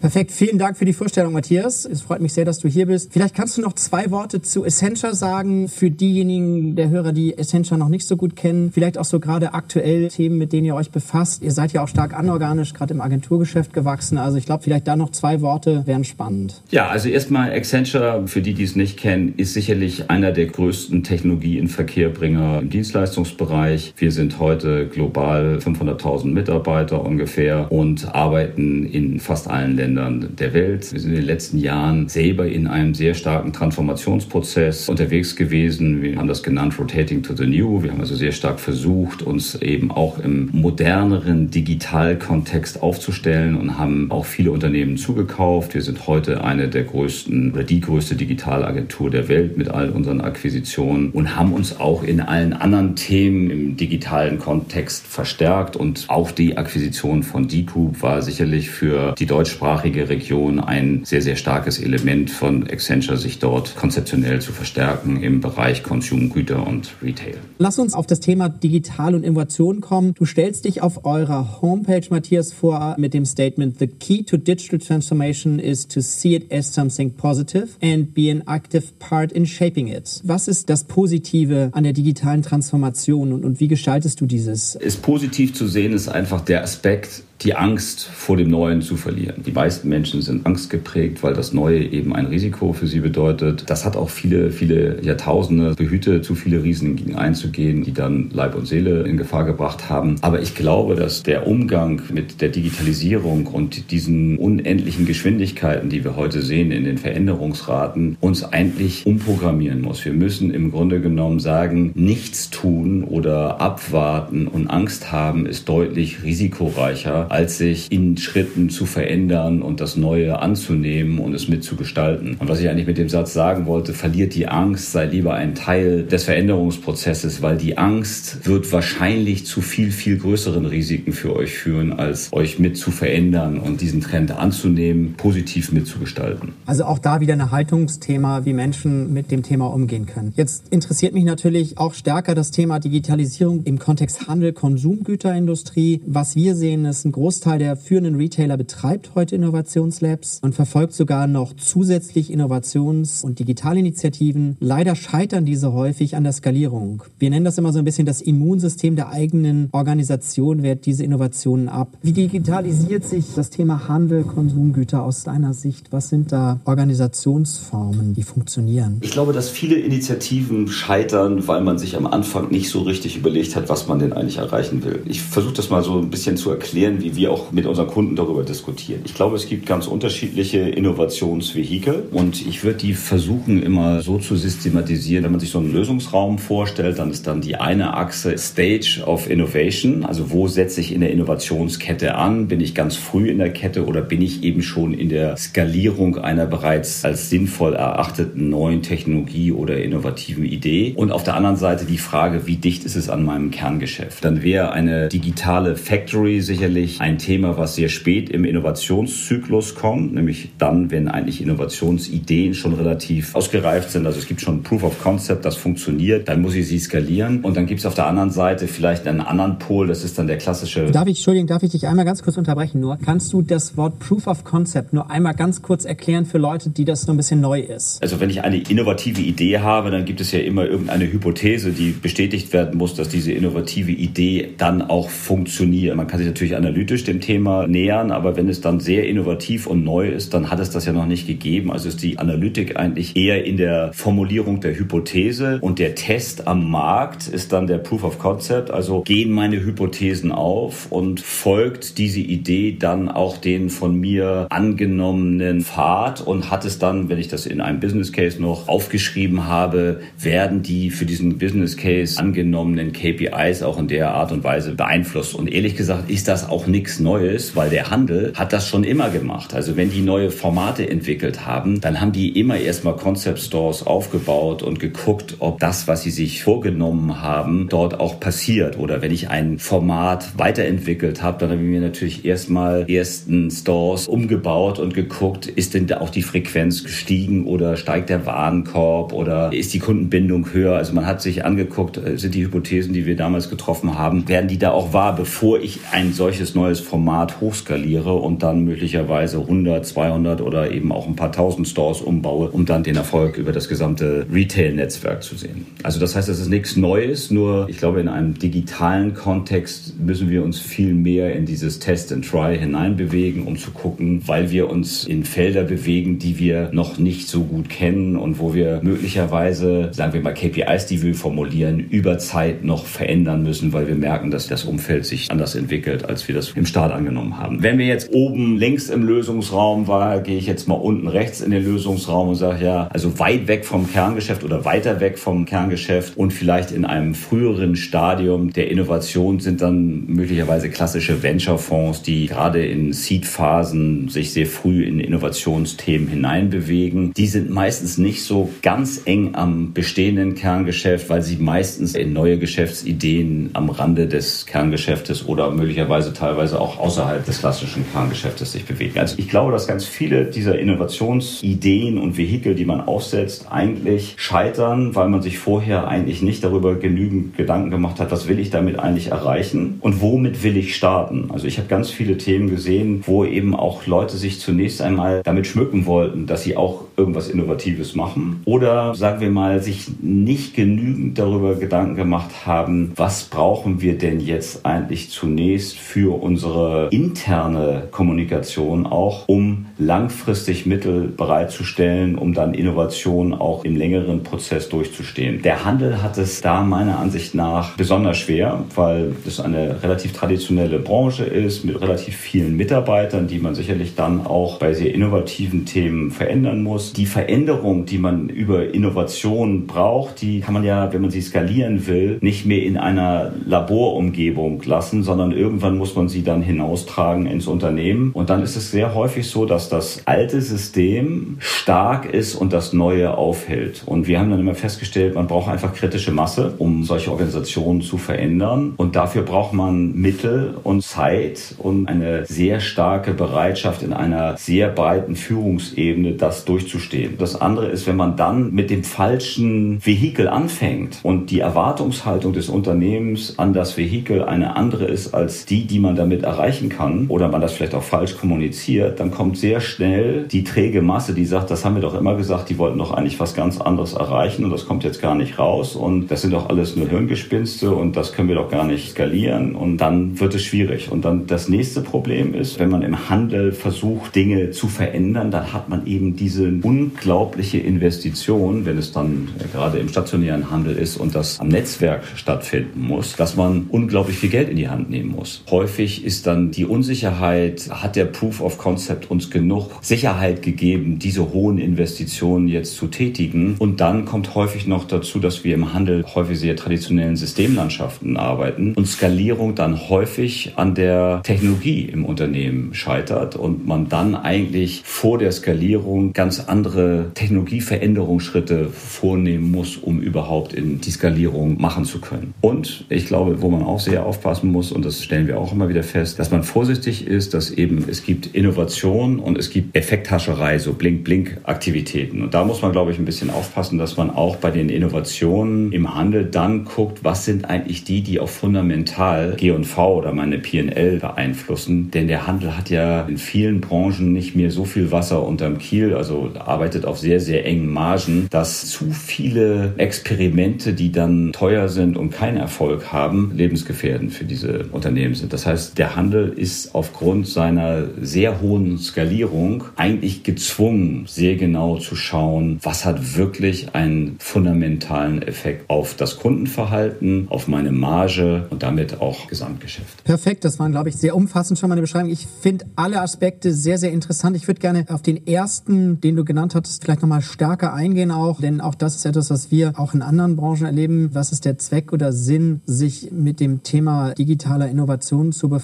Perfekt, 0.00 0.30
vielen 0.30 0.58
Dank 0.58 0.76
für 0.76 0.84
die 0.84 0.92
Vorstellung, 0.92 1.32
Matthias. 1.32 1.84
Es 1.84 2.02
freut 2.02 2.20
mich 2.20 2.32
sehr, 2.32 2.44
dass 2.44 2.60
du 2.60 2.68
hier 2.68 2.86
bist. 2.86 3.12
Vielleicht 3.12 3.34
kannst 3.34 3.58
du 3.58 3.62
noch 3.62 3.72
zwei 3.72 4.12
Worte 4.12 4.40
zu 4.40 4.64
Essentia 4.64 5.12
sagen 5.12 5.68
für 5.68 5.90
diejenigen 5.90 6.76
der 6.76 6.88
Hörer, 6.88 7.12
die 7.12 7.36
Essentia 7.36 7.76
noch 7.76 7.88
nicht 7.88 8.06
so 8.06 8.16
gut 8.16 8.36
kennen. 8.36 8.70
Vielleicht 8.70 8.96
auch 8.96 9.04
so 9.04 9.18
gerade 9.18 9.54
aktuell 9.54 10.06
Themen, 10.06 10.38
mit 10.38 10.52
denen 10.52 10.66
ihr 10.66 10.76
euch 10.76 10.92
befasst. 10.92 11.42
Ihr 11.42 11.50
seid 11.50 11.72
ja 11.72 11.82
auch 11.82 11.88
stark 11.88 12.16
anorganisch, 12.16 12.74
gerade 12.74 12.94
im 12.94 13.00
Agenturgeschäft 13.00 13.72
gewachsen. 13.72 14.18
Also 14.18 14.36
ich 14.38 14.46
glaube, 14.46 14.62
vielleicht 14.62 14.86
da 14.86 14.94
noch 14.94 15.10
zwei 15.10 15.40
Worte 15.40 15.84
wären 15.84 16.04
spannend. 16.04 16.62
Ja, 16.70 16.86
also 16.86 17.08
erstmal 17.08 17.50
Accenture, 17.50 18.22
für 18.28 18.40
die, 18.40 18.54
die 18.54 18.62
es 18.62 18.76
nicht 18.76 18.98
kennen, 18.98 19.34
ist 19.36 19.52
sicherlich 19.54 20.10
einer 20.10 20.30
der 20.30 20.46
größten 20.46 21.02
Technologie-in-Verkehrbringer 21.02 22.60
im 22.60 22.70
Dienstleistungsbereich. 22.70 23.94
Wir 23.96 24.12
sind 24.12 24.38
heute 24.38 24.86
global 24.86 25.58
500.000 25.58 26.26
Mitarbeiter 26.26 27.04
ungefähr 27.04 27.72
und 27.72 28.14
arbeiten 28.14 28.86
in 28.86 29.18
fast 29.18 29.48
allen 29.48 29.74
Ländern 29.74 29.87
Ländern 29.88 30.36
der 30.38 30.52
Welt. 30.52 30.92
Wir 30.92 31.00
sind 31.00 31.10
in 31.10 31.16
den 31.16 31.24
letzten 31.24 31.58
Jahren 31.58 32.08
selber 32.08 32.46
in 32.46 32.66
einem 32.66 32.94
sehr 32.94 33.14
starken 33.14 33.54
Transformationsprozess 33.54 34.88
unterwegs 34.88 35.34
gewesen. 35.34 36.02
Wir 36.02 36.16
haben 36.16 36.28
das 36.28 36.42
genannt 36.42 36.78
Rotating 36.78 37.22
to 37.22 37.34
the 37.34 37.46
New. 37.46 37.82
Wir 37.82 37.92
haben 37.92 38.00
also 38.00 38.14
sehr 38.14 38.32
stark 38.32 38.60
versucht, 38.60 39.22
uns 39.22 39.54
eben 39.54 39.90
auch 39.90 40.18
im 40.18 40.50
moderneren 40.52 41.50
Digitalkontext 41.50 42.82
aufzustellen 42.82 43.56
und 43.56 43.78
haben 43.78 44.10
auch 44.10 44.26
viele 44.26 44.50
Unternehmen 44.50 44.98
zugekauft. 44.98 45.72
Wir 45.72 45.82
sind 45.82 46.06
heute 46.06 46.44
eine 46.44 46.68
der 46.68 46.84
größten 46.84 47.52
oder 47.52 47.64
die 47.64 47.80
größte 47.80 48.14
Digitalagentur 48.14 49.10
der 49.10 49.28
Welt 49.28 49.56
mit 49.56 49.70
all 49.70 49.88
unseren 49.88 50.20
Akquisitionen 50.20 51.10
und 51.12 51.34
haben 51.34 51.54
uns 51.54 51.80
auch 51.80 52.02
in 52.02 52.20
allen 52.20 52.52
anderen 52.52 52.94
Themen 52.94 53.50
im 53.50 53.76
digitalen 53.78 54.38
Kontext 54.38 55.06
verstärkt 55.06 55.76
und 55.76 56.04
auch 56.08 56.30
die 56.30 56.58
Akquisition 56.58 57.22
von 57.22 57.48
D-Group 57.48 58.02
war 58.02 58.20
sicherlich 58.20 58.68
für 58.68 59.14
die 59.18 59.26
deutschsprachige 59.26 59.77
deutschsprachige 59.78 60.08
Region 60.08 60.60
ein 60.60 61.04
sehr, 61.04 61.22
sehr 61.22 61.36
starkes 61.36 61.78
Element 61.78 62.30
von 62.30 62.68
Accenture, 62.68 63.16
sich 63.16 63.38
dort 63.38 63.76
konzeptionell 63.76 64.40
zu 64.40 64.52
verstärken 64.52 65.22
im 65.22 65.40
Bereich 65.40 65.82
Konsumgüter 65.82 66.66
und 66.66 66.90
Retail. 67.02 67.36
Lass 67.58 67.78
uns 67.78 67.94
auf 67.94 68.06
das 68.06 68.20
Thema 68.20 68.48
Digital 68.48 69.14
und 69.14 69.24
Innovation 69.24 69.80
kommen. 69.80 70.14
Du 70.14 70.24
stellst 70.24 70.64
dich 70.64 70.82
auf 70.82 71.04
eurer 71.04 71.60
Homepage, 71.62 72.02
Matthias, 72.10 72.52
vor 72.52 72.96
mit 72.98 73.14
dem 73.14 73.24
Statement, 73.24 73.78
The 73.78 73.86
key 73.86 74.24
to 74.24 74.36
digital 74.36 74.78
transformation 74.78 75.58
is 75.58 75.86
to 75.86 76.00
see 76.00 76.34
it 76.34 76.52
as 76.52 76.72
something 76.72 77.12
positive 77.12 77.68
and 77.80 78.12
be 78.12 78.30
an 78.30 78.42
active 78.46 78.98
part 78.98 79.32
in 79.32 79.46
shaping 79.46 79.88
it. 79.88 80.20
Was 80.24 80.48
ist 80.48 80.68
das 80.70 80.84
Positive 80.84 81.70
an 81.72 81.84
der 81.84 81.92
digitalen 81.92 82.42
Transformation 82.42 83.32
und, 83.32 83.44
und 83.44 83.60
wie 83.60 83.68
gestaltest 83.68 84.20
du 84.20 84.26
dieses? 84.26 84.74
Ist 84.74 85.02
positiv 85.02 85.54
zu 85.54 85.68
sehen 85.68 85.92
ist 85.92 86.08
einfach 86.08 86.40
der 86.40 86.62
Aspekt, 86.62 87.22
die 87.42 87.54
Angst 87.54 88.04
vor 88.04 88.36
dem 88.36 88.50
Neuen 88.50 88.82
zu 88.82 88.96
verlieren. 88.96 89.42
Die 89.46 89.52
meisten 89.52 89.88
Menschen 89.88 90.22
sind 90.22 90.44
angstgeprägt, 90.44 91.22
weil 91.22 91.34
das 91.34 91.52
Neue 91.52 91.84
eben 91.84 92.14
ein 92.14 92.26
Risiko 92.26 92.72
für 92.72 92.88
sie 92.88 93.00
bedeutet. 93.00 93.64
Das 93.68 93.84
hat 93.84 93.96
auch 93.96 94.10
viele, 94.10 94.50
viele 94.50 95.00
Jahrtausende 95.02 95.74
behütet, 95.74 96.24
zu 96.24 96.34
viele 96.34 96.64
Risiken 96.64 97.14
einzugehen, 97.14 97.84
die 97.84 97.92
dann 97.92 98.30
Leib 98.32 98.56
und 98.56 98.66
Seele 98.66 99.02
in 99.04 99.16
Gefahr 99.16 99.44
gebracht 99.44 99.88
haben. 99.88 100.16
Aber 100.20 100.42
ich 100.42 100.56
glaube, 100.56 100.96
dass 100.96 101.22
der 101.22 101.46
Umgang 101.46 102.02
mit 102.12 102.40
der 102.40 102.48
Digitalisierung 102.48 103.46
und 103.46 103.92
diesen 103.92 104.36
unendlichen 104.38 105.06
Geschwindigkeiten, 105.06 105.90
die 105.90 106.02
wir 106.02 106.16
heute 106.16 106.42
sehen 106.42 106.72
in 106.72 106.84
den 106.84 106.98
Veränderungsraten, 106.98 108.16
uns 108.20 108.42
eigentlich 108.44 109.06
umprogrammieren 109.06 109.80
muss. 109.80 110.04
Wir 110.04 110.12
müssen 110.12 110.52
im 110.52 110.72
Grunde 110.72 111.00
genommen 111.00 111.38
sagen, 111.38 111.92
nichts 111.94 112.50
tun 112.50 113.04
oder 113.04 113.60
abwarten 113.60 114.48
und 114.48 114.68
Angst 114.68 115.12
haben 115.12 115.46
ist 115.46 115.68
deutlich 115.68 116.24
risikoreicher 116.24 117.27
als 117.30 117.58
sich 117.58 117.90
in 117.90 118.16
Schritten 118.16 118.70
zu 118.70 118.86
verändern 118.86 119.62
und 119.62 119.80
das 119.80 119.96
Neue 119.96 120.38
anzunehmen 120.40 121.18
und 121.18 121.34
es 121.34 121.48
mitzugestalten. 121.48 122.36
Und 122.38 122.48
was 122.48 122.60
ich 122.60 122.68
eigentlich 122.68 122.86
mit 122.86 122.98
dem 122.98 123.08
Satz 123.08 123.32
sagen 123.32 123.66
wollte, 123.66 123.92
verliert 123.92 124.34
die 124.34 124.48
Angst, 124.48 124.92
sei 124.92 125.06
lieber 125.06 125.34
ein 125.34 125.54
Teil 125.54 126.04
des 126.04 126.24
Veränderungsprozesses, 126.24 127.42
weil 127.42 127.56
die 127.56 127.78
Angst 127.78 128.46
wird 128.46 128.70
wahrscheinlich 128.72 129.46
zu 129.46 129.60
viel, 129.60 129.90
viel 129.90 130.18
größeren 130.18 130.66
Risiken 130.66 131.12
für 131.12 131.34
euch 131.34 131.52
führen, 131.52 131.92
als 131.92 132.32
euch 132.32 132.58
mit 132.58 132.76
zu 132.76 132.90
verändern 132.90 133.58
und 133.58 133.80
diesen 133.80 134.00
Trend 134.00 134.30
anzunehmen, 134.30 135.14
positiv 135.16 135.72
mitzugestalten. 135.72 136.52
Also 136.66 136.84
auch 136.84 136.98
da 136.98 137.20
wieder 137.20 137.34
ein 137.34 137.50
Haltungsthema, 137.50 138.44
wie 138.44 138.52
Menschen 138.52 139.12
mit 139.12 139.30
dem 139.30 139.42
Thema 139.42 139.66
umgehen 139.66 140.06
können. 140.06 140.32
Jetzt 140.36 140.64
interessiert 140.70 141.14
mich 141.14 141.24
natürlich 141.24 141.78
auch 141.78 141.94
stärker 141.94 142.34
das 142.34 142.50
Thema 142.50 142.78
Digitalisierung 142.78 143.62
im 143.64 143.78
Kontext 143.78 144.28
Handel, 144.28 144.52
Konsumgüterindustrie. 144.52 146.00
Was 146.06 146.36
wir 146.36 146.54
sehen, 146.54 146.84
ist 146.84 147.04
ein 147.04 147.12
Großteil 147.18 147.58
der 147.58 147.74
führenden 147.74 148.14
Retailer 148.14 148.56
betreibt 148.56 149.16
heute 149.16 149.34
Innovationslabs 149.34 150.38
und 150.40 150.54
verfolgt 150.54 150.92
sogar 150.92 151.26
noch 151.26 151.52
zusätzlich 151.52 152.32
Innovations- 152.32 153.24
und 153.24 153.40
Digitalinitiativen. 153.40 154.56
Leider 154.60 154.94
scheitern 154.94 155.44
diese 155.44 155.72
häufig 155.72 156.14
an 156.14 156.22
der 156.22 156.32
Skalierung. 156.32 157.02
Wir 157.18 157.30
nennen 157.30 157.44
das 157.44 157.58
immer 157.58 157.72
so 157.72 157.80
ein 157.80 157.84
bisschen 157.84 158.06
das 158.06 158.20
Immunsystem 158.20 158.94
der 158.94 159.08
eigenen 159.08 159.68
Organisation 159.72 160.62
wehrt 160.62 160.86
diese 160.86 161.02
Innovationen 161.02 161.68
ab. 161.68 161.96
Wie 162.02 162.12
digitalisiert 162.12 163.04
sich 163.04 163.34
das 163.34 163.50
Thema 163.50 163.88
Handel, 163.88 164.22
Konsumgüter 164.22 165.02
aus 165.02 165.24
deiner 165.24 165.54
Sicht? 165.54 165.88
Was 165.90 166.10
sind 166.10 166.30
da 166.30 166.60
Organisationsformen, 166.66 168.14
die 168.14 168.22
funktionieren? 168.22 168.98
Ich 169.00 169.10
glaube, 169.10 169.32
dass 169.32 169.50
viele 169.50 169.74
Initiativen 169.74 170.68
scheitern, 170.68 171.48
weil 171.48 171.62
man 171.62 171.78
sich 171.78 171.96
am 171.96 172.06
Anfang 172.06 172.52
nicht 172.52 172.70
so 172.70 172.82
richtig 172.82 173.16
überlegt 173.16 173.56
hat, 173.56 173.68
was 173.68 173.88
man 173.88 173.98
denn 173.98 174.12
eigentlich 174.12 174.38
erreichen 174.38 174.84
will. 174.84 175.02
Ich 175.06 175.20
versuche 175.20 175.54
das 175.54 175.68
mal 175.68 175.82
so 175.82 175.98
ein 175.98 176.10
bisschen 176.10 176.36
zu 176.36 176.50
erklären, 176.50 177.00
wie 177.00 177.07
wir 177.16 177.32
auch 177.32 177.52
mit 177.52 177.66
unseren 177.66 177.88
Kunden 177.88 178.16
darüber 178.16 178.42
diskutieren. 178.42 179.02
Ich 179.04 179.14
glaube, 179.14 179.36
es 179.36 179.48
gibt 179.48 179.66
ganz 179.66 179.86
unterschiedliche 179.86 180.60
Innovationsvehikel 180.60 182.08
und 182.10 182.46
ich 182.46 182.64
würde 182.64 182.78
die 182.78 182.94
versuchen 182.94 183.62
immer 183.62 184.02
so 184.02 184.18
zu 184.18 184.36
systematisieren. 184.36 185.24
Wenn 185.24 185.32
man 185.32 185.40
sich 185.40 185.50
so 185.50 185.58
einen 185.58 185.72
Lösungsraum 185.72 186.38
vorstellt, 186.38 186.98
dann 186.98 187.10
ist 187.10 187.26
dann 187.26 187.40
die 187.40 187.56
eine 187.56 187.94
Achse 187.94 188.36
Stage 188.38 189.02
of 189.06 189.30
Innovation, 189.30 190.04
also 190.04 190.30
wo 190.30 190.48
setze 190.48 190.80
ich 190.80 190.92
in 190.92 191.00
der 191.00 191.10
Innovationskette 191.10 192.14
an? 192.14 192.48
Bin 192.48 192.60
ich 192.60 192.74
ganz 192.74 192.96
früh 192.96 193.28
in 193.28 193.38
der 193.38 193.52
Kette 193.52 193.86
oder 193.86 194.00
bin 194.00 194.22
ich 194.22 194.42
eben 194.42 194.62
schon 194.62 194.94
in 194.94 195.08
der 195.08 195.36
Skalierung 195.36 196.18
einer 196.18 196.46
bereits 196.46 197.04
als 197.04 197.30
sinnvoll 197.30 197.74
erachteten 197.74 198.50
neuen 198.50 198.82
Technologie 198.82 199.52
oder 199.52 199.82
innovativen 199.82 200.44
Idee? 200.44 200.94
Und 200.96 201.12
auf 201.12 201.24
der 201.24 201.34
anderen 201.34 201.56
Seite 201.56 201.84
die 201.84 201.98
Frage, 201.98 202.46
wie 202.46 202.56
dicht 202.56 202.84
ist 202.84 202.96
es 202.96 203.08
an 203.08 203.24
meinem 203.24 203.50
Kerngeschäft? 203.50 204.24
Dann 204.24 204.42
wäre 204.42 204.72
eine 204.72 205.08
digitale 205.08 205.76
Factory 205.76 206.40
sicherlich 206.40 206.97
ein 206.98 207.18
Thema, 207.18 207.56
was 207.56 207.74
sehr 207.74 207.88
spät 207.88 208.30
im 208.30 208.44
Innovations 208.44 209.28
Lebenszyklus 209.28 209.74
kommt, 209.74 210.14
nämlich 210.14 210.50
dann, 210.58 210.90
wenn 210.90 211.08
eigentlich 211.08 211.40
Innovationsideen 211.40 212.54
schon 212.54 212.74
relativ 212.74 213.34
ausgereift 213.34 213.90
sind. 213.90 214.06
Also 214.06 214.18
es 214.18 214.26
gibt 214.26 214.40
schon 214.40 214.62
Proof 214.62 214.82
of 214.82 215.02
Concept, 215.02 215.44
das 215.44 215.56
funktioniert, 215.56 216.28
dann 216.28 216.40
muss 216.40 216.54
ich 216.54 216.66
sie 216.68 216.78
skalieren. 216.78 217.40
Und 217.42 217.56
dann 217.56 217.66
gibt 217.66 217.80
es 217.80 217.86
auf 217.86 217.94
der 217.94 218.06
anderen 218.06 218.30
Seite 218.30 218.68
vielleicht 218.68 219.06
einen 219.06 219.20
anderen 219.20 219.58
Pol, 219.58 219.86
das 219.86 220.04
ist 220.04 220.18
dann 220.18 220.26
der 220.26 220.38
klassische. 220.38 220.90
Darf 220.90 221.06
ich, 221.06 221.18
Entschuldigung, 221.18 221.46
darf 221.46 221.62
ich 221.62 221.70
dich 221.70 221.86
einmal 221.86 222.04
ganz 222.04 222.22
kurz 222.22 222.36
unterbrechen 222.36 222.80
nur? 222.80 222.98
Kannst 223.04 223.32
du 223.32 223.42
das 223.42 223.76
Wort 223.76 223.98
Proof 223.98 224.26
of 224.26 224.44
Concept 224.44 224.92
nur 224.92 225.10
einmal 225.10 225.34
ganz 225.34 225.62
kurz 225.62 225.84
erklären 225.84 226.24
für 226.24 226.38
Leute, 226.38 226.70
die 226.70 226.84
das 226.84 227.06
noch 227.06 227.14
ein 227.14 227.18
bisschen 227.18 227.40
neu 227.40 227.60
ist? 227.60 228.02
Also 228.02 228.20
wenn 228.20 228.30
ich 228.30 228.42
eine 228.42 228.58
innovative 228.58 229.20
Idee 229.20 229.58
habe, 229.58 229.90
dann 229.90 230.04
gibt 230.04 230.20
es 230.20 230.32
ja 230.32 230.40
immer 230.40 230.66
irgendeine 230.66 231.10
Hypothese, 231.10 231.72
die 231.72 231.90
bestätigt 231.90 232.52
werden 232.52 232.78
muss, 232.78 232.94
dass 232.94 233.08
diese 233.08 233.32
innovative 233.32 233.92
Idee 233.92 234.54
dann 234.56 234.82
auch 234.82 235.10
funktioniert. 235.10 235.96
Man 235.96 236.06
kann 236.06 236.18
sich 236.18 236.26
natürlich 236.26 236.56
analytisch 236.56 236.87
dem 236.96 237.20
Thema 237.20 237.66
nähern, 237.66 238.10
aber 238.10 238.36
wenn 238.36 238.48
es 238.48 238.60
dann 238.60 238.80
sehr 238.80 239.06
innovativ 239.06 239.66
und 239.66 239.84
neu 239.84 240.08
ist, 240.08 240.34
dann 240.34 240.50
hat 240.50 240.60
es 240.60 240.70
das 240.70 240.86
ja 240.86 240.92
noch 240.92 241.06
nicht 241.06 241.26
gegeben. 241.26 241.70
Also 241.70 241.88
ist 241.88 242.02
die 242.02 242.18
Analytik 242.18 242.76
eigentlich 242.76 243.16
eher 243.16 243.44
in 243.44 243.56
der 243.56 243.92
Formulierung 243.92 244.60
der 244.60 244.78
Hypothese 244.78 245.58
und 245.60 245.78
der 245.78 245.94
Test 245.94 246.46
am 246.46 246.70
Markt 246.70 247.28
ist 247.28 247.52
dann 247.52 247.66
der 247.66 247.78
Proof 247.78 248.04
of 248.04 248.18
Concept. 248.18 248.70
Also 248.70 249.02
gehen 249.02 249.32
meine 249.32 249.64
Hypothesen 249.64 250.32
auf 250.32 250.90
und 250.90 251.20
folgt 251.20 251.98
diese 251.98 252.20
Idee 252.20 252.76
dann 252.78 253.08
auch 253.08 253.36
den 253.36 253.70
von 253.70 253.94
mir 253.94 254.46
angenommenen 254.50 255.62
Pfad 255.62 256.20
und 256.20 256.50
hat 256.50 256.64
es 256.64 256.78
dann, 256.78 257.08
wenn 257.08 257.18
ich 257.18 257.28
das 257.28 257.46
in 257.46 257.60
einem 257.60 257.80
Business 257.80 258.12
Case 258.12 258.40
noch 258.40 258.68
aufgeschrieben 258.68 259.46
habe, 259.46 260.00
werden 260.18 260.62
die 260.62 260.90
für 260.90 261.04
diesen 261.04 261.38
Business 261.38 261.76
Case 261.76 262.18
angenommenen 262.18 262.92
KPIs 262.92 263.62
auch 263.62 263.78
in 263.78 263.88
der 263.88 264.14
Art 264.14 264.32
und 264.32 264.44
Weise 264.44 264.74
beeinflusst. 264.74 265.34
Und 265.34 265.52
ehrlich 265.52 265.76
gesagt 265.76 266.10
ist 266.10 266.28
das 266.28 266.48
auch 266.48 266.66
nichts 266.78 267.00
Neues, 267.00 267.56
weil 267.56 267.70
der 267.70 267.90
Handel 267.90 268.32
hat 268.36 268.52
das 268.52 268.68
schon 268.68 268.84
immer 268.84 269.10
gemacht. 269.10 269.52
Also 269.52 269.76
wenn 269.76 269.90
die 269.90 270.00
neue 270.00 270.30
Formate 270.30 270.88
entwickelt 270.88 271.44
haben, 271.44 271.80
dann 271.80 272.00
haben 272.00 272.12
die 272.12 272.38
immer 272.38 272.56
erstmal 272.56 272.94
Concept 272.94 273.40
Stores 273.40 273.84
aufgebaut 273.84 274.62
und 274.62 274.78
geguckt, 274.78 275.36
ob 275.40 275.58
das, 275.58 275.88
was 275.88 276.02
sie 276.02 276.12
sich 276.12 276.44
vorgenommen 276.44 277.20
haben, 277.20 277.66
dort 277.68 277.98
auch 277.98 278.20
passiert. 278.20 278.78
Oder 278.78 279.02
wenn 279.02 279.10
ich 279.10 279.28
ein 279.28 279.58
Format 279.58 280.38
weiterentwickelt 280.38 281.20
habe, 281.20 281.38
dann 281.38 281.50
habe 281.50 281.60
ich 281.60 281.68
mir 281.68 281.80
natürlich 281.80 282.24
erstmal 282.24 282.88
ersten 282.88 283.50
Stores 283.50 284.06
umgebaut 284.06 284.78
und 284.78 284.94
geguckt, 284.94 285.46
ist 285.46 285.74
denn 285.74 285.92
auch 285.94 286.10
die 286.10 286.22
Frequenz 286.22 286.84
gestiegen 286.84 287.46
oder 287.46 287.76
steigt 287.76 288.08
der 288.08 288.24
Warenkorb 288.24 289.12
oder 289.12 289.52
ist 289.52 289.74
die 289.74 289.80
Kundenbindung 289.80 290.52
höher? 290.52 290.76
Also 290.76 290.92
man 290.92 291.06
hat 291.06 291.22
sich 291.22 291.44
angeguckt, 291.44 291.96
äh, 291.96 292.16
sind 292.16 292.36
die 292.36 292.44
Hypothesen, 292.44 292.92
die 292.92 293.04
wir 293.04 293.16
damals 293.16 293.50
getroffen 293.50 293.98
haben, 293.98 294.28
werden 294.28 294.46
die 294.46 294.58
da 294.58 294.70
auch 294.70 294.92
wahr, 294.92 295.16
bevor 295.16 295.58
ich 295.58 295.80
ein 295.90 296.12
solches 296.12 296.54
neues 296.54 296.67
Format 296.76 297.40
hochskaliere 297.40 298.14
und 298.14 298.42
dann 298.42 298.64
möglicherweise 298.64 299.38
100, 299.38 299.86
200 299.86 300.40
oder 300.40 300.70
eben 300.70 300.92
auch 300.92 301.06
ein 301.06 301.16
paar 301.16 301.32
tausend 301.32 301.68
Stores 301.68 302.00
umbaue, 302.00 302.50
um 302.50 302.66
dann 302.66 302.82
den 302.82 302.96
Erfolg 302.96 303.38
über 303.38 303.52
das 303.52 303.68
gesamte 303.68 304.26
Retail-Netzwerk 304.32 305.22
zu 305.22 305.36
sehen. 305.36 305.66
Also 305.82 305.98
das 306.00 306.14
heißt, 306.14 306.28
das 306.28 306.38
ist 306.38 306.48
nichts 306.48 306.76
Neues, 306.76 307.30
nur 307.30 307.68
ich 307.68 307.78
glaube, 307.78 308.00
in 308.00 308.08
einem 308.08 308.34
digitalen 308.34 309.14
Kontext 309.14 309.98
müssen 309.98 310.30
wir 310.30 310.44
uns 310.44 310.60
viel 310.60 310.94
mehr 310.94 311.34
in 311.34 311.46
dieses 311.46 311.78
Test 311.78 312.12
and 312.12 312.28
Try 312.28 312.58
hineinbewegen, 312.58 313.46
um 313.46 313.56
zu 313.56 313.70
gucken, 313.70 314.22
weil 314.26 314.50
wir 314.50 314.68
uns 314.70 315.04
in 315.04 315.24
Felder 315.24 315.64
bewegen, 315.64 316.18
die 316.18 316.38
wir 316.38 316.70
noch 316.72 316.98
nicht 316.98 317.28
so 317.28 317.44
gut 317.44 317.68
kennen 317.68 318.16
und 318.16 318.38
wo 318.38 318.54
wir 318.54 318.80
möglicherweise, 318.82 319.90
sagen 319.92 320.12
wir 320.12 320.20
mal, 320.20 320.34
KPIs, 320.34 320.86
die 320.86 321.02
wir 321.02 321.14
formulieren, 321.14 321.80
über 321.80 322.18
Zeit 322.18 322.64
noch 322.64 322.86
verändern 322.86 323.42
müssen, 323.42 323.72
weil 323.72 323.88
wir 323.88 323.94
merken, 323.94 324.30
dass 324.30 324.46
das 324.46 324.64
Umfeld 324.64 325.06
sich 325.06 325.30
anders 325.30 325.54
entwickelt, 325.54 326.04
als 326.08 326.28
wir 326.28 326.34
das 326.34 326.47
im 326.56 326.66
Start 326.66 326.92
angenommen 326.92 327.38
haben. 327.38 327.62
Wenn 327.62 327.78
wir 327.78 327.86
jetzt 327.86 328.12
oben 328.12 328.56
links 328.56 328.88
im 328.88 329.04
Lösungsraum 329.04 329.86
war, 329.86 330.20
gehe 330.20 330.38
ich 330.38 330.46
jetzt 330.46 330.68
mal 330.68 330.74
unten 330.74 331.08
rechts 331.08 331.40
in 331.40 331.50
den 331.50 331.64
Lösungsraum 331.64 332.30
und 332.30 332.34
sage 332.34 332.64
ja, 332.64 332.88
also 332.92 333.18
weit 333.18 333.48
weg 333.48 333.64
vom 333.64 333.90
Kerngeschäft 333.90 334.44
oder 334.44 334.64
weiter 334.64 335.00
weg 335.00 335.18
vom 335.18 335.44
Kerngeschäft 335.44 336.16
und 336.16 336.32
vielleicht 336.32 336.70
in 336.70 336.84
einem 336.84 337.14
früheren 337.14 337.76
Stadium 337.76 338.52
der 338.52 338.70
Innovation 338.70 339.40
sind 339.40 339.60
dann 339.60 340.06
möglicherweise 340.06 340.70
klassische 340.70 341.22
Venture-Fonds, 341.22 342.02
die 342.02 342.26
gerade 342.26 342.64
in 342.64 342.92
Seed-Phasen 342.92 344.08
sich 344.08 344.32
sehr 344.32 344.46
früh 344.46 344.84
in 344.84 345.00
Innovationsthemen 345.00 346.08
hineinbewegen. 346.08 347.12
Die 347.14 347.26
sind 347.26 347.50
meistens 347.50 347.98
nicht 347.98 348.22
so 348.22 348.50
ganz 348.62 349.02
eng 349.04 349.34
am 349.34 349.72
bestehenden 349.72 350.34
Kerngeschäft, 350.34 351.08
weil 351.10 351.22
sie 351.22 351.36
meistens 351.36 351.94
in 351.94 352.12
neue 352.12 352.38
Geschäftsideen 352.38 353.50
am 353.52 353.70
Rande 353.70 354.06
des 354.06 354.46
Kerngeschäftes 354.46 355.26
oder 355.28 355.50
möglicherweise 355.50 356.12
teilweise 356.12 356.37
auch 356.38 356.78
außerhalb 356.78 357.24
des 357.24 357.40
klassischen 357.40 357.84
Kerngeschäftes 357.92 358.52
sich 358.52 358.64
bewegen. 358.64 358.98
Also 358.98 359.16
ich 359.18 359.28
glaube, 359.28 359.52
dass 359.52 359.66
ganz 359.66 359.84
viele 359.84 360.26
dieser 360.26 360.58
Innovationsideen 360.58 361.98
und 361.98 362.16
Vehikel, 362.16 362.54
die 362.54 362.64
man 362.64 362.80
aufsetzt, 362.80 363.46
eigentlich 363.50 364.14
scheitern, 364.16 364.94
weil 364.94 365.08
man 365.08 365.22
sich 365.22 365.38
vorher 365.38 365.88
eigentlich 365.88 366.22
nicht 366.22 366.44
darüber 366.44 366.74
genügend 366.76 367.36
Gedanken 367.36 367.70
gemacht 367.70 368.00
hat, 368.00 368.10
was 368.10 368.28
will 368.28 368.38
ich 368.38 368.50
damit 368.50 368.78
eigentlich 368.78 369.08
erreichen 369.08 369.78
und 369.80 370.00
womit 370.00 370.42
will 370.42 370.56
ich 370.56 370.76
starten. 370.76 371.30
Also 371.32 371.46
ich 371.46 371.58
habe 371.58 371.68
ganz 371.68 371.90
viele 371.90 372.18
Themen 372.18 372.50
gesehen, 372.50 373.02
wo 373.06 373.24
eben 373.24 373.54
auch 373.54 373.86
Leute 373.86 374.16
sich 374.16 374.40
zunächst 374.40 374.80
einmal 374.82 375.22
damit 375.24 375.46
schmücken 375.46 375.86
wollten, 375.86 376.26
dass 376.26 376.42
sie 376.42 376.56
auch 376.56 376.84
irgendwas 376.96 377.28
Innovatives 377.28 377.94
machen 377.94 378.42
oder 378.44 378.94
sagen 378.94 379.20
wir 379.20 379.30
mal, 379.30 379.62
sich 379.62 379.86
nicht 380.00 380.54
genügend 380.54 381.18
darüber 381.18 381.54
Gedanken 381.54 381.96
gemacht 381.96 382.46
haben, 382.46 382.92
was 382.96 383.24
brauchen 383.24 383.80
wir 383.80 383.98
denn 383.98 384.20
jetzt 384.20 384.66
eigentlich 384.66 385.10
zunächst 385.10 385.78
für 385.78 386.22
unsere 386.28 386.88
interne 386.90 387.88
Kommunikation 387.90 388.86
auch, 388.86 389.26
um 389.28 389.64
langfristig 389.78 390.66
Mittel 390.66 391.08
bereitzustellen, 391.08 392.16
um 392.16 392.34
dann 392.34 392.52
Innovation 392.52 393.32
auch 393.32 393.64
im 393.64 393.76
längeren 393.76 394.22
Prozess 394.22 394.68
durchzustehen. 394.68 395.40
Der 395.40 395.64
Handel 395.64 396.02
hat 396.02 396.18
es 396.18 396.42
da 396.42 396.62
meiner 396.62 396.98
Ansicht 396.98 397.34
nach 397.34 397.76
besonders 397.76 398.18
schwer, 398.18 398.62
weil 398.74 399.12
es 399.26 399.40
eine 399.40 399.82
relativ 399.82 400.12
traditionelle 400.12 400.78
Branche 400.78 401.24
ist 401.24 401.64
mit 401.64 401.80
relativ 401.80 402.14
vielen 402.16 402.58
Mitarbeitern, 402.58 403.26
die 403.26 403.38
man 403.38 403.54
sicherlich 403.54 403.94
dann 403.94 404.26
auch 404.26 404.58
bei 404.58 404.74
sehr 404.74 404.94
innovativen 404.94 405.64
Themen 405.64 406.10
verändern 406.10 406.62
muss. 406.62 406.92
Die 406.92 407.06
Veränderung, 407.06 407.86
die 407.86 407.98
man 407.98 408.28
über 408.28 408.74
Innovation 408.74 409.66
braucht, 409.66 410.20
die 410.20 410.40
kann 410.40 410.52
man 410.52 410.64
ja, 410.64 410.92
wenn 410.92 411.00
man 411.00 411.10
sie 411.10 411.22
skalieren 411.22 411.86
will, 411.86 412.18
nicht 412.20 412.44
mehr 412.44 412.62
in 412.62 412.76
einer 412.76 413.32
Laborumgebung 413.46 414.62
lassen, 414.64 415.02
sondern 415.02 415.32
irgendwann 415.32 415.78
muss 415.78 415.96
man 415.96 416.08
sie 416.08 416.17
dann 416.22 416.42
hinaustragen 416.42 417.26
ins 417.26 417.46
Unternehmen. 417.46 418.10
Und 418.12 418.30
dann 418.30 418.42
ist 418.42 418.56
es 418.56 418.70
sehr 418.70 418.94
häufig 418.94 419.28
so, 419.28 419.44
dass 419.44 419.68
das 419.68 420.02
alte 420.04 420.40
System 420.40 421.36
stark 421.40 422.12
ist 422.12 422.34
und 422.34 422.52
das 422.52 422.72
neue 422.72 423.16
aufhält. 423.16 423.82
Und 423.86 424.06
wir 424.06 424.18
haben 424.18 424.30
dann 424.30 424.40
immer 424.40 424.54
festgestellt, 424.54 425.14
man 425.14 425.26
braucht 425.26 425.48
einfach 425.48 425.74
kritische 425.74 426.12
Masse, 426.12 426.54
um 426.58 426.84
solche 426.84 427.10
Organisationen 427.10 427.82
zu 427.82 427.98
verändern. 427.98 428.74
Und 428.76 428.96
dafür 428.96 429.22
braucht 429.22 429.52
man 429.52 429.94
Mittel 429.94 430.54
und 430.62 430.82
Zeit 430.82 431.54
und 431.58 431.86
eine 431.86 432.26
sehr 432.26 432.60
starke 432.60 433.14
Bereitschaft 433.14 433.82
in 433.82 433.92
einer 433.92 434.36
sehr 434.36 434.68
breiten 434.68 435.16
Führungsebene, 435.16 436.12
das 436.12 436.44
durchzustehen. 436.44 437.16
Das 437.18 437.40
andere 437.40 437.66
ist, 437.68 437.86
wenn 437.86 437.96
man 437.96 438.16
dann 438.16 438.52
mit 438.52 438.70
dem 438.70 438.84
falschen 438.84 439.84
Vehikel 439.84 440.28
anfängt 440.28 441.00
und 441.02 441.30
die 441.30 441.40
Erwartungshaltung 441.40 442.32
des 442.32 442.48
Unternehmens 442.48 443.38
an 443.38 443.52
das 443.52 443.76
Vehikel 443.76 444.24
eine 444.24 444.56
andere 444.56 444.84
ist 444.86 445.14
als 445.14 445.46
die, 445.46 445.66
die 445.66 445.78
man 445.78 445.96
damit 445.96 446.07
erreichen 446.22 446.68
kann, 446.68 447.06
oder 447.08 447.28
man 447.28 447.40
das 447.40 447.52
vielleicht 447.52 447.74
auch 447.74 447.82
falsch 447.82 448.16
kommuniziert, 448.16 449.00
dann 449.00 449.10
kommt 449.10 449.38
sehr 449.38 449.60
schnell 449.60 450.24
die 450.24 450.44
träge 450.44 450.82
Masse, 450.82 451.14
die 451.14 451.24
sagt, 451.24 451.50
das 451.50 451.64
haben 451.64 451.74
wir 451.74 451.82
doch 451.82 451.94
immer 451.94 452.14
gesagt, 452.16 452.48
die 452.48 452.58
wollten 452.58 452.78
doch 452.78 452.92
eigentlich 452.92 453.20
was 453.20 453.34
ganz 453.34 453.60
anderes 453.60 453.92
erreichen 453.92 454.44
und 454.44 454.50
das 454.50 454.66
kommt 454.66 454.84
jetzt 454.84 455.00
gar 455.00 455.14
nicht 455.14 455.38
raus 455.38 455.76
und 455.76 456.10
das 456.10 456.22
sind 456.22 456.32
doch 456.32 456.48
alles 456.48 456.76
nur 456.76 456.88
Hirngespinste 456.88 457.70
und 457.70 457.96
das 457.96 458.12
können 458.12 458.28
wir 458.28 458.36
doch 458.36 458.50
gar 458.50 458.64
nicht 458.64 458.90
skalieren 458.90 459.54
und 459.54 459.78
dann 459.78 460.18
wird 460.20 460.34
es 460.34 460.44
schwierig. 460.44 460.90
Und 460.90 461.04
dann 461.04 461.26
das 461.26 461.48
nächste 461.48 461.80
Problem 461.80 462.34
ist, 462.34 462.58
wenn 462.58 462.70
man 462.70 462.82
im 462.82 463.08
Handel 463.08 463.52
versucht, 463.52 464.14
Dinge 464.14 464.50
zu 464.50 464.68
verändern, 464.68 465.30
dann 465.30 465.52
hat 465.52 465.68
man 465.68 465.86
eben 465.86 466.16
diese 466.16 466.52
unglaubliche 466.62 467.58
Investition, 467.58 468.64
wenn 468.64 468.78
es 468.78 468.92
dann 468.92 469.28
gerade 469.52 469.78
im 469.78 469.88
stationären 469.88 470.50
Handel 470.50 470.76
ist 470.76 470.96
und 470.96 471.14
das 471.14 471.40
am 471.40 471.48
Netzwerk 471.48 472.04
stattfinden 472.14 472.80
muss, 472.80 473.16
dass 473.16 473.36
man 473.36 473.66
unglaublich 473.68 474.18
viel 474.18 474.30
Geld 474.30 474.48
in 474.48 474.56
die 474.56 474.68
Hand 474.68 474.90
nehmen 474.90 475.10
muss. 475.10 475.42
Häufig 475.50 475.97
ist 476.04 476.26
dann 476.26 476.50
die 476.50 476.64
Unsicherheit, 476.64 477.68
hat 477.70 477.96
der 477.96 478.04
Proof 478.04 478.40
of 478.40 478.58
Concept 478.58 479.10
uns 479.10 479.30
genug 479.30 479.70
Sicherheit 479.80 480.42
gegeben, 480.42 480.98
diese 480.98 481.32
hohen 481.32 481.58
Investitionen 481.58 482.48
jetzt 482.48 482.76
zu 482.76 482.86
tätigen. 482.86 483.56
Und 483.58 483.80
dann 483.80 484.04
kommt 484.04 484.34
häufig 484.34 484.66
noch 484.66 484.86
dazu, 484.86 485.18
dass 485.18 485.44
wir 485.44 485.54
im 485.54 485.72
Handel 485.72 486.04
häufig 486.14 486.38
sehr 486.38 486.56
traditionellen 486.56 487.16
Systemlandschaften 487.16 488.16
arbeiten 488.16 488.74
und 488.74 488.86
Skalierung 488.86 489.54
dann 489.54 489.88
häufig 489.88 490.52
an 490.56 490.74
der 490.74 491.22
Technologie 491.24 491.82
im 491.82 492.04
Unternehmen 492.04 492.74
scheitert 492.74 493.36
und 493.36 493.66
man 493.66 493.88
dann 493.88 494.14
eigentlich 494.14 494.82
vor 494.84 495.18
der 495.18 495.32
Skalierung 495.32 496.12
ganz 496.12 496.40
andere 496.40 497.10
Technologieveränderungsschritte 497.14 498.68
vornehmen 498.70 499.50
muss, 499.50 499.76
um 499.76 500.00
überhaupt 500.00 500.52
in 500.52 500.80
die 500.80 500.90
Skalierung 500.90 501.60
machen 501.60 501.84
zu 501.84 502.00
können. 502.00 502.34
Und 502.40 502.84
ich 502.88 503.06
glaube, 503.06 503.42
wo 503.42 503.48
man 503.48 503.62
auch 503.62 503.80
sehr 503.80 504.04
aufpassen 504.04 504.50
muss, 504.50 504.72
und 504.72 504.84
das 504.84 505.02
stellen 505.02 505.26
wir 505.26 505.38
auch 505.38 505.52
immer 505.52 505.68
wieder 505.68 505.82
fest, 505.88 506.18
dass 506.18 506.30
man 506.30 506.42
vorsichtig 506.42 507.06
ist, 507.06 507.34
dass 507.34 507.50
eben 507.50 507.84
es 507.88 508.04
gibt 508.04 508.34
Innovation 508.34 509.18
und 509.18 509.38
es 509.38 509.50
gibt 509.50 509.76
Effekthascherei, 509.76 510.58
so 510.58 510.72
Blink-Blink-Aktivitäten. 510.72 512.22
Und 512.22 512.34
da 512.34 512.44
muss 512.44 512.62
man, 512.62 512.72
glaube 512.72 512.92
ich, 512.92 512.98
ein 512.98 513.04
bisschen 513.04 513.30
aufpassen, 513.30 513.78
dass 513.78 513.96
man 513.96 514.10
auch 514.10 514.36
bei 514.36 514.50
den 514.50 514.68
Innovationen 514.68 515.72
im 515.72 515.94
Handel 515.94 516.24
dann 516.24 516.64
guckt, 516.64 517.04
was 517.04 517.24
sind 517.24 517.44
eigentlich 517.44 517.84
die, 517.84 518.02
die 518.02 518.20
auch 518.20 518.28
fundamental 518.28 519.34
G&V 519.36 519.96
oder 519.96 520.12
meine 520.12 520.38
P&L 520.38 520.98
beeinflussen. 520.98 521.90
Denn 521.90 522.08
der 522.08 522.26
Handel 522.26 522.56
hat 522.56 522.70
ja 522.70 523.02
in 523.02 523.18
vielen 523.18 523.60
Branchen 523.60 524.12
nicht 524.12 524.36
mehr 524.36 524.50
so 524.50 524.64
viel 524.64 524.92
Wasser 524.92 525.26
unterm 525.26 525.58
Kiel, 525.58 525.94
also 525.94 526.30
arbeitet 526.38 526.84
auf 526.84 526.98
sehr, 526.98 527.20
sehr 527.20 527.46
engen 527.46 527.72
Margen, 527.72 528.26
dass 528.30 528.68
zu 528.68 528.90
viele 528.90 529.74
Experimente, 529.78 530.72
die 530.72 530.92
dann 530.92 531.32
teuer 531.32 531.68
sind 531.68 531.96
und 531.96 532.10
keinen 532.10 532.36
Erfolg 532.36 532.92
haben, 532.92 533.32
lebensgefährdend 533.34 534.12
für 534.12 534.24
diese 534.24 534.66
Unternehmen 534.72 535.14
sind. 535.14 535.32
Das 535.32 535.46
heißt, 535.46 535.77
der 535.78 535.94
Handel 535.94 536.30
ist 536.30 536.74
aufgrund 536.74 537.28
seiner 537.28 537.84
sehr 538.00 538.40
hohen 538.40 538.78
Skalierung 538.78 539.64
eigentlich 539.76 540.24
gezwungen, 540.24 541.04
sehr 541.06 541.36
genau 541.36 541.78
zu 541.78 541.94
schauen, 541.94 542.58
was 542.62 542.84
hat 542.84 543.16
wirklich 543.16 543.74
einen 543.74 544.16
fundamentalen 544.18 545.22
Effekt 545.22 545.70
auf 545.70 545.94
das 545.94 546.18
Kundenverhalten, 546.18 547.28
auf 547.30 547.46
meine 547.46 547.70
Marge 547.70 548.46
und 548.50 548.62
damit 548.64 549.00
auch 549.00 549.28
Gesamtgeschäft. 549.28 550.02
Perfekt, 550.04 550.44
das 550.44 550.58
waren, 550.58 550.72
glaube 550.72 550.88
ich, 550.88 550.96
sehr 550.96 551.14
umfassend 551.14 551.58
schon 551.58 551.68
mal 551.68 551.74
eine 551.74 551.82
Beschreibung. 551.82 552.10
Ich 552.10 552.26
finde 552.26 552.66
alle 552.74 553.00
Aspekte 553.00 553.52
sehr, 553.52 553.78
sehr 553.78 553.92
interessant. 553.92 554.36
Ich 554.36 554.48
würde 554.48 554.60
gerne 554.60 554.84
auf 554.88 555.02
den 555.02 555.26
ersten, 555.26 556.00
den 556.00 556.16
du 556.16 556.24
genannt 556.24 556.56
hattest, 556.56 556.82
vielleicht 556.82 557.02
nochmal 557.02 557.22
stärker 557.22 557.72
eingehen 557.72 558.10
auch, 558.10 558.40
denn 558.40 558.60
auch 558.60 558.74
das 558.74 558.96
ist 558.96 559.06
etwas, 559.06 559.30
was 559.30 559.52
wir 559.52 559.78
auch 559.78 559.94
in 559.94 560.02
anderen 560.02 560.34
Branchen 560.34 560.66
erleben. 560.66 561.10
Was 561.12 561.30
ist 561.30 561.44
der 561.44 561.58
Zweck 561.58 561.92
oder 561.92 562.12
Sinn, 562.12 562.62
sich 562.66 563.12
mit 563.12 563.38
dem 563.38 563.62
Thema 563.62 564.14
digitaler 564.14 564.68
Innovation 564.68 565.30
zu 565.30 565.48
befassen? 565.48 565.57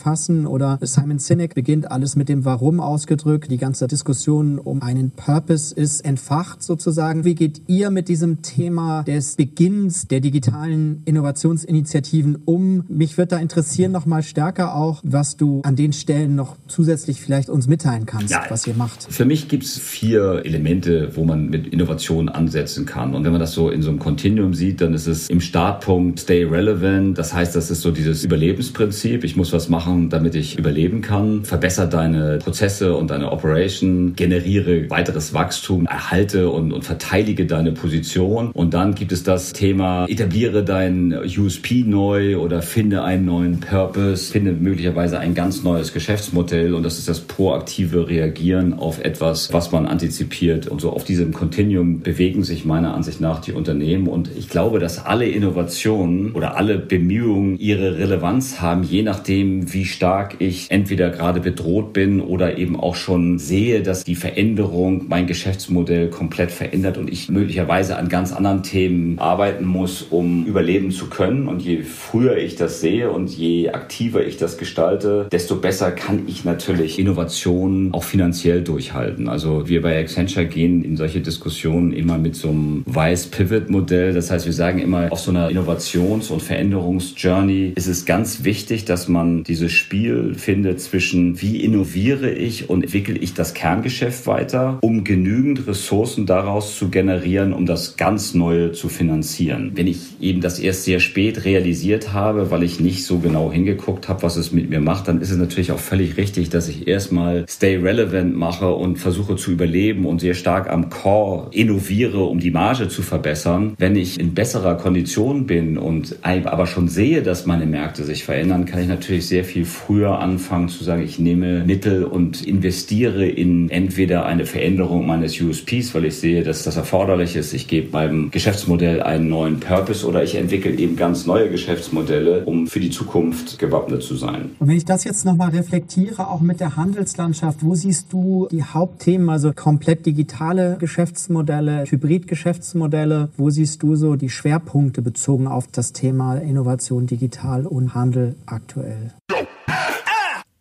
Oder 0.46 0.78
Simon 0.82 1.18
Sinek 1.18 1.54
beginnt 1.54 1.90
alles 1.90 2.16
mit 2.16 2.28
dem 2.28 2.44
Warum 2.44 2.80
ausgedrückt. 2.80 3.50
Die 3.50 3.58
ganze 3.58 3.86
Diskussion 3.86 4.58
um 4.58 4.82
einen 4.82 5.10
Purpose 5.10 5.74
ist 5.74 6.04
entfacht 6.04 6.62
sozusagen. 6.62 7.24
Wie 7.24 7.34
geht 7.34 7.62
ihr 7.66 7.90
mit 7.90 8.08
diesem 8.08 8.42
Thema 8.42 9.02
des 9.02 9.36
Beginns 9.36 10.08
der 10.08 10.20
digitalen 10.20 11.02
Innovationsinitiativen 11.04 12.38
um? 12.44 12.84
Mich 12.88 13.18
würde 13.18 13.28
da 13.28 13.38
interessieren 13.38 13.92
noch 13.92 14.06
mal 14.06 14.22
stärker 14.22 14.74
auch, 14.74 15.00
was 15.04 15.36
du 15.36 15.60
an 15.62 15.76
den 15.76 15.92
Stellen 15.92 16.34
noch 16.34 16.56
zusätzlich 16.66 17.20
vielleicht 17.20 17.48
uns 17.48 17.66
mitteilen 17.66 18.06
kannst, 18.06 18.30
ja, 18.30 18.42
was 18.48 18.66
ihr 18.66 18.74
macht. 18.74 19.06
Für 19.08 19.24
mich 19.24 19.48
gibt 19.48 19.64
es 19.64 19.78
vier 19.78 20.42
Elemente, 20.44 21.10
wo 21.14 21.24
man 21.24 21.48
mit 21.48 21.66
Innovation 21.66 22.28
ansetzen 22.28 22.86
kann. 22.86 23.14
Und 23.14 23.24
wenn 23.24 23.32
man 23.32 23.40
das 23.40 23.52
so 23.52 23.70
in 23.70 23.82
so 23.82 23.90
einem 23.90 23.98
Continuum 23.98 24.54
sieht, 24.54 24.80
dann 24.80 24.94
ist 24.94 25.06
es 25.06 25.28
im 25.28 25.40
Startpunkt 25.40 26.20
Stay 26.20 26.44
Relevant. 26.44 27.18
Das 27.18 27.34
heißt, 27.34 27.54
das 27.54 27.70
ist 27.70 27.82
so 27.82 27.90
dieses 27.90 28.24
Überlebensprinzip. 28.24 29.24
Ich 29.24 29.36
muss 29.36 29.52
was 29.52 29.68
machen, 29.68 29.83
damit 30.08 30.34
ich 30.34 30.58
überleben 30.58 31.00
kann. 31.00 31.44
Verbessere 31.44 31.88
deine 31.88 32.38
Prozesse 32.38 32.96
und 32.96 33.10
deine 33.10 33.30
Operation, 33.32 34.14
generiere 34.16 34.88
weiteres 34.90 35.34
Wachstum, 35.34 35.86
erhalte 35.86 36.48
und, 36.50 36.72
und 36.72 36.84
verteidige 36.84 37.46
deine 37.46 37.72
Position. 37.72 38.50
Und 38.52 38.74
dann 38.74 38.94
gibt 38.94 39.12
es 39.12 39.22
das 39.22 39.52
Thema, 39.52 40.06
etabliere 40.08 40.64
dein 40.64 41.12
USP 41.12 41.84
neu 41.86 42.38
oder 42.38 42.62
finde 42.62 43.02
einen 43.02 43.26
neuen 43.26 43.60
Purpose, 43.60 44.32
finde 44.32 44.52
möglicherweise 44.52 45.18
ein 45.18 45.34
ganz 45.34 45.62
neues 45.62 45.92
Geschäftsmodell. 45.92 46.74
Und 46.74 46.82
das 46.82 46.98
ist 46.98 47.08
das 47.08 47.20
proaktive 47.20 48.08
Reagieren 48.08 48.74
auf 48.74 49.04
etwas, 49.04 49.52
was 49.52 49.72
man 49.72 49.86
antizipiert. 49.86 50.66
Und 50.66 50.80
so 50.80 50.90
auf 50.90 51.04
diesem 51.04 51.32
Continuum 51.32 52.00
bewegen 52.00 52.44
sich 52.44 52.64
meiner 52.64 52.94
Ansicht 52.94 53.20
nach 53.20 53.40
die 53.40 53.52
Unternehmen. 53.52 54.08
Und 54.08 54.30
ich 54.36 54.48
glaube, 54.48 54.78
dass 54.78 55.04
alle 55.04 55.26
Innovationen 55.28 56.32
oder 56.32 56.56
alle 56.56 56.78
Bemühungen 56.78 57.58
ihre 57.58 57.98
Relevanz 57.98 58.60
haben, 58.60 58.82
je 58.82 59.02
nachdem, 59.02 59.72
wie 59.74 59.84
stark 59.84 60.36
ich 60.38 60.70
entweder 60.70 61.10
gerade 61.10 61.40
bedroht 61.40 61.92
bin 61.92 62.20
oder 62.20 62.56
eben 62.56 62.78
auch 62.78 62.94
schon 62.94 63.38
sehe, 63.38 63.82
dass 63.82 64.04
die 64.04 64.14
Veränderung 64.14 65.06
mein 65.08 65.26
Geschäftsmodell 65.26 66.08
komplett 66.08 66.50
verändert 66.50 66.96
und 66.96 67.10
ich 67.10 67.28
möglicherweise 67.28 67.96
an 67.96 68.08
ganz 68.08 68.32
anderen 68.32 68.62
Themen 68.62 69.18
arbeiten 69.18 69.64
muss, 69.64 70.02
um 70.02 70.46
überleben 70.46 70.92
zu 70.92 71.06
können. 71.10 71.48
Und 71.48 71.60
je 71.60 71.82
früher 71.82 72.36
ich 72.36 72.54
das 72.54 72.80
sehe 72.80 73.10
und 73.10 73.30
je 73.30 73.70
aktiver 73.70 74.24
ich 74.24 74.36
das 74.36 74.56
gestalte, 74.56 75.26
desto 75.30 75.56
besser 75.56 75.90
kann 75.90 76.22
ich 76.26 76.44
natürlich 76.44 76.98
Innovationen 76.98 77.92
auch 77.92 78.04
finanziell 78.04 78.62
durchhalten. 78.62 79.28
Also 79.28 79.68
wir 79.68 79.82
bei 79.82 79.98
Accenture 79.98 80.46
gehen 80.46 80.84
in 80.84 80.96
solche 80.96 81.20
Diskussionen 81.20 81.92
immer 81.92 82.18
mit 82.18 82.36
so 82.36 82.48
einem 82.48 82.82
Weiß 82.86 83.26
Pivot 83.26 83.70
Modell. 83.70 84.14
Das 84.14 84.30
heißt, 84.30 84.46
wir 84.46 84.52
sagen 84.52 84.78
immer, 84.78 85.10
auf 85.10 85.20
so 85.20 85.32
einer 85.32 85.50
Innovations- 85.50 86.30
und 86.30 86.42
Veränderungsjourney 86.42 87.72
ist 87.74 87.88
es 87.88 88.04
ganz 88.04 88.44
wichtig, 88.44 88.84
dass 88.84 89.08
man 89.08 89.42
dieses 89.64 89.78
Spiel 89.78 90.34
findet 90.34 90.78
zwischen 90.82 91.40
wie 91.40 91.64
innoviere 91.64 92.30
ich 92.30 92.68
und 92.68 92.82
entwickle 92.82 93.16
ich 93.16 93.32
das 93.32 93.54
Kerngeschäft 93.54 94.26
weiter, 94.26 94.78
um 94.82 95.04
genügend 95.04 95.66
Ressourcen 95.66 96.26
daraus 96.26 96.76
zu 96.76 96.90
generieren, 96.90 97.54
um 97.54 97.64
das 97.64 97.96
ganz 97.96 98.34
Neue 98.34 98.72
zu 98.72 98.90
finanzieren. 98.90 99.72
Wenn 99.74 99.86
ich 99.86 100.20
eben 100.20 100.42
das 100.42 100.58
erst 100.58 100.84
sehr 100.84 101.00
spät 101.00 101.46
realisiert 101.46 102.12
habe, 102.12 102.50
weil 102.50 102.62
ich 102.62 102.78
nicht 102.78 103.06
so 103.06 103.20
genau 103.20 103.50
hingeguckt 103.50 104.06
habe, 104.08 104.22
was 104.22 104.36
es 104.36 104.52
mit 104.52 104.68
mir 104.68 104.80
macht, 104.80 105.08
dann 105.08 105.22
ist 105.22 105.30
es 105.30 105.38
natürlich 105.38 105.72
auch 105.72 105.78
völlig 105.78 106.18
richtig, 106.18 106.50
dass 106.50 106.68
ich 106.68 106.86
erstmal 106.86 107.46
Stay 107.48 107.76
Relevant 107.76 108.36
mache 108.36 108.70
und 108.74 108.98
versuche 108.98 109.36
zu 109.36 109.50
überleben 109.50 110.04
und 110.04 110.20
sehr 110.20 110.34
stark 110.34 110.68
am 110.68 110.90
Core 110.90 111.48
innoviere, 111.52 112.24
um 112.24 112.38
die 112.38 112.50
Marge 112.50 112.88
zu 112.88 113.00
verbessern. 113.00 113.72
Wenn 113.78 113.96
ich 113.96 114.20
in 114.20 114.34
besserer 114.34 114.74
Kondition 114.74 115.46
bin 115.46 115.78
und 115.78 116.18
aber 116.22 116.66
schon 116.66 116.88
sehe, 116.88 117.22
dass 117.22 117.46
meine 117.46 117.64
Märkte 117.64 118.04
sich 118.04 118.24
verändern, 118.24 118.66
kann 118.66 118.82
ich 118.82 118.88
natürlich 118.88 119.26
sehr 119.26 119.44
viel 119.44 119.53
früher 119.62 120.18
anfangen 120.18 120.68
zu 120.68 120.82
sagen, 120.82 121.02
ich 121.02 121.20
nehme 121.20 121.64
Mittel 121.64 122.02
und 122.02 122.42
investiere 122.44 123.26
in 123.26 123.70
entweder 123.70 124.26
eine 124.26 124.46
Veränderung 124.46 125.06
meines 125.06 125.40
USPs, 125.40 125.94
weil 125.94 126.06
ich 126.06 126.16
sehe, 126.16 126.42
dass 126.42 126.64
das 126.64 126.76
erforderlich 126.76 127.36
ist. 127.36 127.54
Ich 127.54 127.68
gebe 127.68 127.92
meinem 127.92 128.32
Geschäftsmodell 128.32 129.02
einen 129.02 129.28
neuen 129.28 129.60
Purpose 129.60 130.06
oder 130.06 130.24
ich 130.24 130.34
entwickle 130.34 130.72
eben 130.72 130.96
ganz 130.96 131.26
neue 131.26 131.50
Geschäftsmodelle, 131.50 132.44
um 132.44 132.66
für 132.66 132.80
die 132.80 132.90
Zukunft 132.90 133.60
gewappnet 133.60 134.02
zu 134.02 134.16
sein. 134.16 134.50
Und 134.58 134.68
wenn 134.68 134.76
ich 134.76 134.84
das 134.84 135.04
jetzt 135.04 135.24
nochmal 135.24 135.50
reflektiere, 135.50 136.28
auch 136.28 136.40
mit 136.40 136.58
der 136.58 136.76
Handelslandschaft, 136.76 137.58
wo 137.62 137.74
siehst 137.74 138.12
du 138.12 138.48
die 138.50 138.64
Hauptthemen, 138.64 139.28
also 139.28 139.52
komplett 139.52 140.06
digitale 140.06 140.76
Geschäftsmodelle, 140.80 141.84
Hybridgeschäftsmodelle, 141.86 143.28
wo 143.36 143.50
siehst 143.50 143.82
du 143.82 143.94
so 143.94 144.16
die 144.16 144.30
Schwerpunkte 144.30 145.02
bezogen 145.02 145.46
auf 145.46 145.66
das 145.68 145.92
Thema 145.92 146.36
Innovation, 146.36 147.06
Digital 147.06 147.66
und 147.66 147.94
Handel 147.94 148.34
aktuell? 148.46 149.12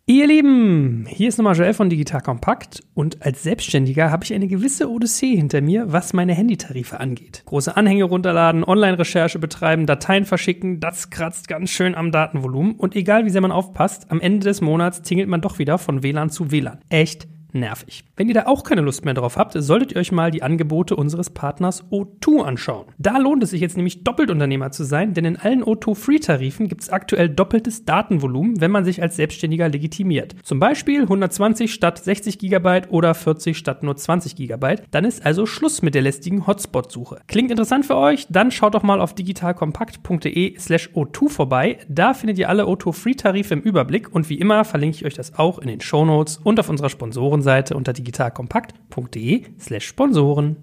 Ihr 0.06 0.26
Lieben, 0.26 1.06
hier 1.08 1.30
ist 1.30 1.38
nochmal 1.38 1.56
Joel 1.56 1.72
von 1.72 1.88
Digital 1.88 2.20
Kompakt 2.20 2.82
und 2.92 3.22
als 3.24 3.42
Selbstständiger 3.42 4.10
habe 4.10 4.22
ich 4.22 4.34
eine 4.34 4.48
gewisse 4.48 4.90
Odyssee 4.90 5.34
hinter 5.34 5.62
mir, 5.62 5.94
was 5.94 6.12
meine 6.12 6.34
Handytarife 6.34 7.00
angeht. 7.00 7.42
Große 7.46 7.74
Anhänge 7.74 8.04
runterladen, 8.04 8.64
Online-Recherche 8.64 9.38
betreiben, 9.38 9.86
Dateien 9.86 10.26
verschicken, 10.26 10.78
das 10.78 11.08
kratzt 11.08 11.48
ganz 11.48 11.70
schön 11.70 11.94
am 11.94 12.12
Datenvolumen 12.12 12.74
und 12.74 12.94
egal 12.94 13.24
wie 13.24 13.30
sehr 13.30 13.40
man 13.40 13.50
aufpasst, 13.50 14.10
am 14.10 14.20
Ende 14.20 14.44
des 14.44 14.60
Monats 14.60 15.00
tingelt 15.00 15.30
man 15.30 15.40
doch 15.40 15.58
wieder 15.58 15.78
von 15.78 16.02
WLAN 16.02 16.28
zu 16.28 16.50
WLAN. 16.50 16.80
Echt 16.90 17.26
nervig. 17.54 18.04
Wenn 18.16 18.28
ihr 18.28 18.34
da 18.34 18.46
auch 18.46 18.64
keine 18.64 18.80
Lust 18.80 19.04
mehr 19.04 19.14
drauf 19.14 19.36
habt, 19.36 19.54
solltet 19.56 19.92
ihr 19.92 19.98
euch 19.98 20.12
mal 20.12 20.30
die 20.30 20.42
Angebote 20.42 20.96
unseres 20.96 21.30
Partners 21.30 21.84
O2 21.90 22.42
anschauen. 22.42 22.86
Da 22.98 23.18
lohnt 23.18 23.42
es 23.42 23.50
sich 23.50 23.60
jetzt 23.60 23.76
nämlich 23.76 24.04
doppelt 24.04 24.30
Unternehmer 24.30 24.70
zu 24.70 24.84
sein, 24.84 25.14
denn 25.14 25.24
in 25.24 25.36
allen 25.36 25.62
O2 25.62 25.94
Free-Tarifen 25.94 26.68
gibt 26.68 26.82
es 26.82 26.90
aktuell 26.90 27.28
doppeltes 27.28 27.84
Datenvolumen, 27.84 28.60
wenn 28.60 28.70
man 28.70 28.84
sich 28.84 29.00
als 29.02 29.16
Selbstständiger 29.16 29.68
legitimiert. 29.68 30.34
Zum 30.42 30.60
Beispiel 30.60 31.02
120 31.02 31.72
statt 31.72 31.98
60 31.98 32.38
GB 32.38 32.88
oder 32.88 33.14
40 33.14 33.56
statt 33.56 33.82
nur 33.82 33.96
20 33.96 34.36
GB. 34.36 34.76
Dann 34.90 35.04
ist 35.04 35.24
also 35.24 35.46
Schluss 35.46 35.82
mit 35.82 35.94
der 35.94 36.02
lästigen 36.02 36.46
Hotspot-Suche. 36.46 37.20
Klingt 37.26 37.50
interessant 37.50 37.86
für 37.86 37.96
euch? 37.96 38.26
Dann 38.28 38.50
schaut 38.50 38.74
doch 38.74 38.82
mal 38.82 39.00
auf 39.00 39.14
digitalkompakt.de 39.14 40.58
slash 40.58 40.90
O2 40.94 41.28
vorbei. 41.28 41.78
Da 41.88 42.14
findet 42.14 42.38
ihr 42.38 42.48
alle 42.48 42.64
O2 42.64 42.92
Free-Tarife 42.92 43.54
im 43.54 43.60
Überblick 43.60 44.12
und 44.14 44.28
wie 44.28 44.38
immer 44.38 44.64
verlinke 44.64 44.96
ich 44.96 45.04
euch 45.04 45.14
das 45.14 45.38
auch 45.38 45.58
in 45.58 45.68
den 45.68 45.80
Show 45.80 46.04
Notes 46.04 46.40
und 46.42 46.58
auf 46.60 46.68
unserer 46.68 46.88
Sponsoren 46.88 47.42
Sponsorenseite 47.44 47.76
unter 47.76 47.92
digitalkompakt.de 47.92 49.44
slash 49.58 49.88
Sponsoren. 49.88 50.56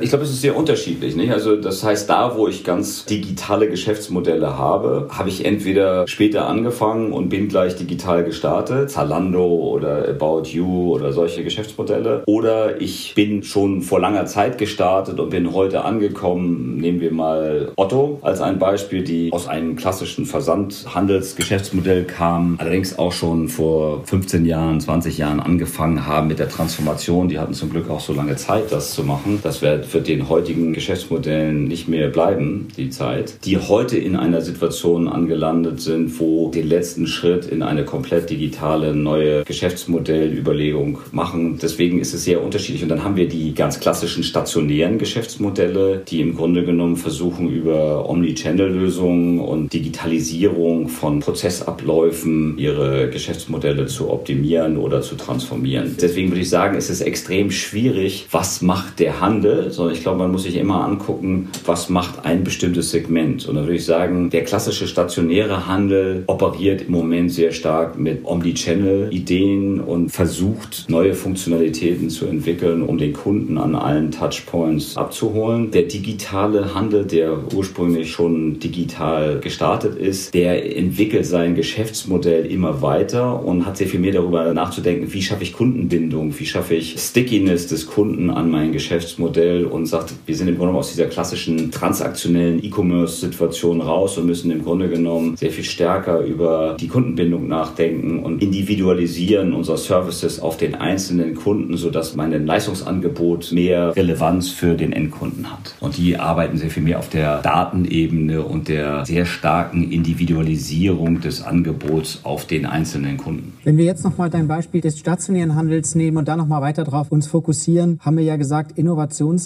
Ich 0.00 0.08
glaube, 0.08 0.24
es 0.24 0.30
ist 0.30 0.40
sehr 0.40 0.56
unterschiedlich. 0.56 1.14
Nicht? 1.14 1.30
Also 1.30 1.56
das 1.56 1.84
heißt, 1.84 2.08
da, 2.08 2.36
wo 2.36 2.48
ich 2.48 2.64
ganz 2.64 3.04
digitale 3.04 3.68
Geschäftsmodelle 3.68 4.56
habe, 4.56 5.08
habe 5.10 5.28
ich 5.28 5.44
entweder 5.44 6.08
später 6.08 6.46
angefangen 6.46 7.12
und 7.12 7.28
bin 7.28 7.48
gleich 7.48 7.76
digital 7.76 8.24
gestartet, 8.24 8.90
Zalando 8.90 9.44
oder 9.44 10.08
About 10.08 10.44
You 10.44 10.94
oder 10.94 11.12
solche 11.12 11.44
Geschäftsmodelle, 11.44 12.22
oder 12.26 12.80
ich 12.80 13.12
bin 13.14 13.42
schon 13.42 13.82
vor 13.82 14.00
langer 14.00 14.26
Zeit 14.26 14.56
gestartet 14.56 15.20
und 15.20 15.30
bin 15.30 15.52
heute 15.52 15.84
angekommen. 15.84 16.78
Nehmen 16.78 17.00
wir 17.00 17.12
mal 17.12 17.72
Otto 17.76 18.18
als 18.22 18.40
ein 18.40 18.58
Beispiel, 18.58 19.04
die 19.04 19.32
aus 19.32 19.48
einem 19.48 19.76
klassischen 19.76 20.24
Versandhandelsgeschäftsmodell 20.24 22.04
kam, 22.04 22.56
allerdings 22.58 22.98
auch 22.98 23.12
schon 23.12 23.48
vor 23.48 24.02
15 24.04 24.46
Jahren, 24.46 24.80
20 24.80 25.18
Jahren 25.18 25.40
angefangen 25.40 26.06
haben 26.06 26.28
mit 26.28 26.38
der 26.38 26.48
Transformation. 26.48 27.28
Die 27.28 27.38
hatten 27.38 27.54
zum 27.54 27.70
Glück 27.70 27.90
auch 27.90 28.00
so 28.00 28.12
lange 28.12 28.36
Zeit, 28.36 28.72
das 28.72 28.94
zu 28.94 29.04
machen. 29.04 29.40
Das 29.42 29.60
wäre 29.60 29.82
wird 29.94 30.08
den 30.08 30.28
heutigen 30.28 30.72
Geschäftsmodellen 30.72 31.64
nicht 31.64 31.88
mehr 31.88 32.08
bleiben, 32.08 32.68
die 32.76 32.90
Zeit, 32.90 33.44
die 33.44 33.58
heute 33.58 33.98
in 33.98 34.16
einer 34.16 34.40
Situation 34.40 35.08
angelandet 35.08 35.80
sind, 35.80 36.18
wo 36.20 36.50
den 36.50 36.68
letzten 36.68 37.06
Schritt 37.06 37.46
in 37.46 37.62
eine 37.62 37.84
komplett 37.84 38.30
digitale 38.30 38.94
neue 38.94 39.44
Geschäftsmodellüberlegung 39.44 40.98
machen. 41.12 41.58
Deswegen 41.60 42.00
ist 42.00 42.14
es 42.14 42.24
sehr 42.24 42.42
unterschiedlich. 42.42 42.82
Und 42.82 42.88
dann 42.88 43.04
haben 43.04 43.16
wir 43.16 43.28
die 43.28 43.54
ganz 43.54 43.80
klassischen 43.80 44.22
stationären 44.22 44.98
Geschäftsmodelle, 44.98 46.02
die 46.08 46.20
im 46.20 46.36
Grunde 46.36 46.64
genommen 46.64 46.96
versuchen, 46.96 47.50
über 47.50 48.08
Omnichannel-Lösungen 48.08 49.40
und 49.40 49.72
Digitalisierung 49.72 50.88
von 50.88 51.20
Prozessabläufen 51.20 52.58
ihre 52.58 53.10
Geschäftsmodelle 53.10 53.86
zu 53.86 54.10
optimieren 54.10 54.76
oder 54.76 55.02
zu 55.02 55.16
transformieren. 55.16 55.96
Deswegen 56.00 56.30
würde 56.30 56.42
ich 56.42 56.50
sagen, 56.50 56.76
es 56.76 56.90
ist 56.90 57.00
extrem 57.00 57.50
schwierig, 57.50 58.26
was 58.30 58.62
macht 58.62 59.00
der 59.00 59.20
Handel, 59.20 59.70
sondern 59.80 59.96
ich 59.96 60.02
glaube, 60.02 60.18
man 60.18 60.30
muss 60.30 60.42
sich 60.42 60.56
immer 60.56 60.84
angucken, 60.84 61.48
was 61.64 61.88
macht 61.88 62.26
ein 62.26 62.44
bestimmtes 62.44 62.90
Segment. 62.90 63.48
Und 63.48 63.54
da 63.54 63.62
würde 63.62 63.76
ich 63.76 63.86
sagen, 63.86 64.28
der 64.28 64.44
klassische 64.44 64.86
stationäre 64.86 65.66
Handel 65.66 66.24
operiert 66.26 66.82
im 66.82 66.92
Moment 66.92 67.32
sehr 67.32 67.52
stark 67.52 67.98
mit 67.98 68.26
Omnichannel-Ideen 68.26 69.80
und 69.80 70.10
versucht, 70.10 70.84
neue 70.88 71.14
Funktionalitäten 71.14 72.10
zu 72.10 72.26
entwickeln, 72.26 72.82
um 72.82 72.98
den 72.98 73.14
Kunden 73.14 73.56
an 73.56 73.74
allen 73.74 74.10
Touchpoints 74.10 74.98
abzuholen. 74.98 75.70
Der 75.70 75.84
digitale 75.84 76.74
Handel, 76.74 77.06
der 77.06 77.38
ursprünglich 77.54 78.10
schon 78.10 78.58
digital 78.58 79.40
gestartet 79.40 79.96
ist, 79.96 80.34
der 80.34 80.76
entwickelt 80.76 81.24
sein 81.24 81.54
Geschäftsmodell 81.54 82.44
immer 82.44 82.82
weiter 82.82 83.42
und 83.42 83.64
hat 83.64 83.78
sehr 83.78 83.86
viel 83.86 84.00
mehr 84.00 84.12
darüber 84.12 84.52
nachzudenken, 84.52 85.10
wie 85.14 85.22
schaffe 85.22 85.42
ich 85.42 85.54
Kundenbindung, 85.54 86.38
wie 86.38 86.44
schaffe 86.44 86.74
ich 86.74 86.96
Stickiness 86.98 87.66
des 87.66 87.86
Kunden 87.86 88.28
an 88.28 88.50
mein 88.50 88.72
Geschäftsmodell 88.72 89.69
und 89.70 89.86
sagt, 89.86 90.14
wir 90.26 90.36
sind 90.36 90.48
im 90.48 90.58
Grunde 90.58 90.74
aus 90.74 90.90
dieser 90.90 91.06
klassischen 91.06 91.70
transaktionellen 91.70 92.62
E-Commerce-Situation 92.64 93.80
raus 93.80 94.18
und 94.18 94.26
müssen 94.26 94.50
im 94.50 94.62
Grunde 94.62 94.88
genommen 94.88 95.36
sehr 95.36 95.50
viel 95.50 95.64
stärker 95.64 96.20
über 96.20 96.76
die 96.78 96.88
Kundenbindung 96.88 97.48
nachdenken 97.48 98.20
und 98.20 98.42
individualisieren 98.42 99.52
unser 99.52 99.76
Services 99.76 100.40
auf 100.40 100.56
den 100.56 100.74
einzelnen 100.74 101.34
Kunden, 101.34 101.76
sodass 101.76 102.16
mein 102.16 102.30
Leistungsangebot 102.46 103.52
mehr 103.52 103.94
Relevanz 103.96 104.50
für 104.50 104.74
den 104.74 104.92
Endkunden 104.92 105.50
hat. 105.50 105.74
Und 105.80 105.96
die 105.96 106.16
arbeiten 106.16 106.56
sehr 106.58 106.70
viel 106.70 106.82
mehr 106.82 106.98
auf 106.98 107.08
der 107.08 107.42
Datenebene 107.42 108.42
und 108.42 108.68
der 108.68 109.04
sehr 109.04 109.26
starken 109.26 109.90
Individualisierung 109.90 111.20
des 111.20 111.42
Angebots 111.42 112.20
auf 112.22 112.44
den 112.46 112.66
einzelnen 112.66 113.16
Kunden. 113.16 113.52
Wenn 113.64 113.76
wir 113.76 113.84
jetzt 113.84 114.04
nochmal 114.04 114.30
dein 114.30 114.48
Beispiel 114.48 114.80
des 114.80 114.98
stationären 114.98 115.54
Handels 115.54 115.94
nehmen 115.94 116.16
und 116.16 116.28
dann 116.28 116.38
nochmal 116.38 116.62
weiter 116.62 116.84
drauf 116.84 117.10
uns 117.10 117.26
fokussieren, 117.26 117.98
haben 118.00 118.16
wir 118.16 118.24
ja 118.24 118.36
gesagt, 118.36 118.78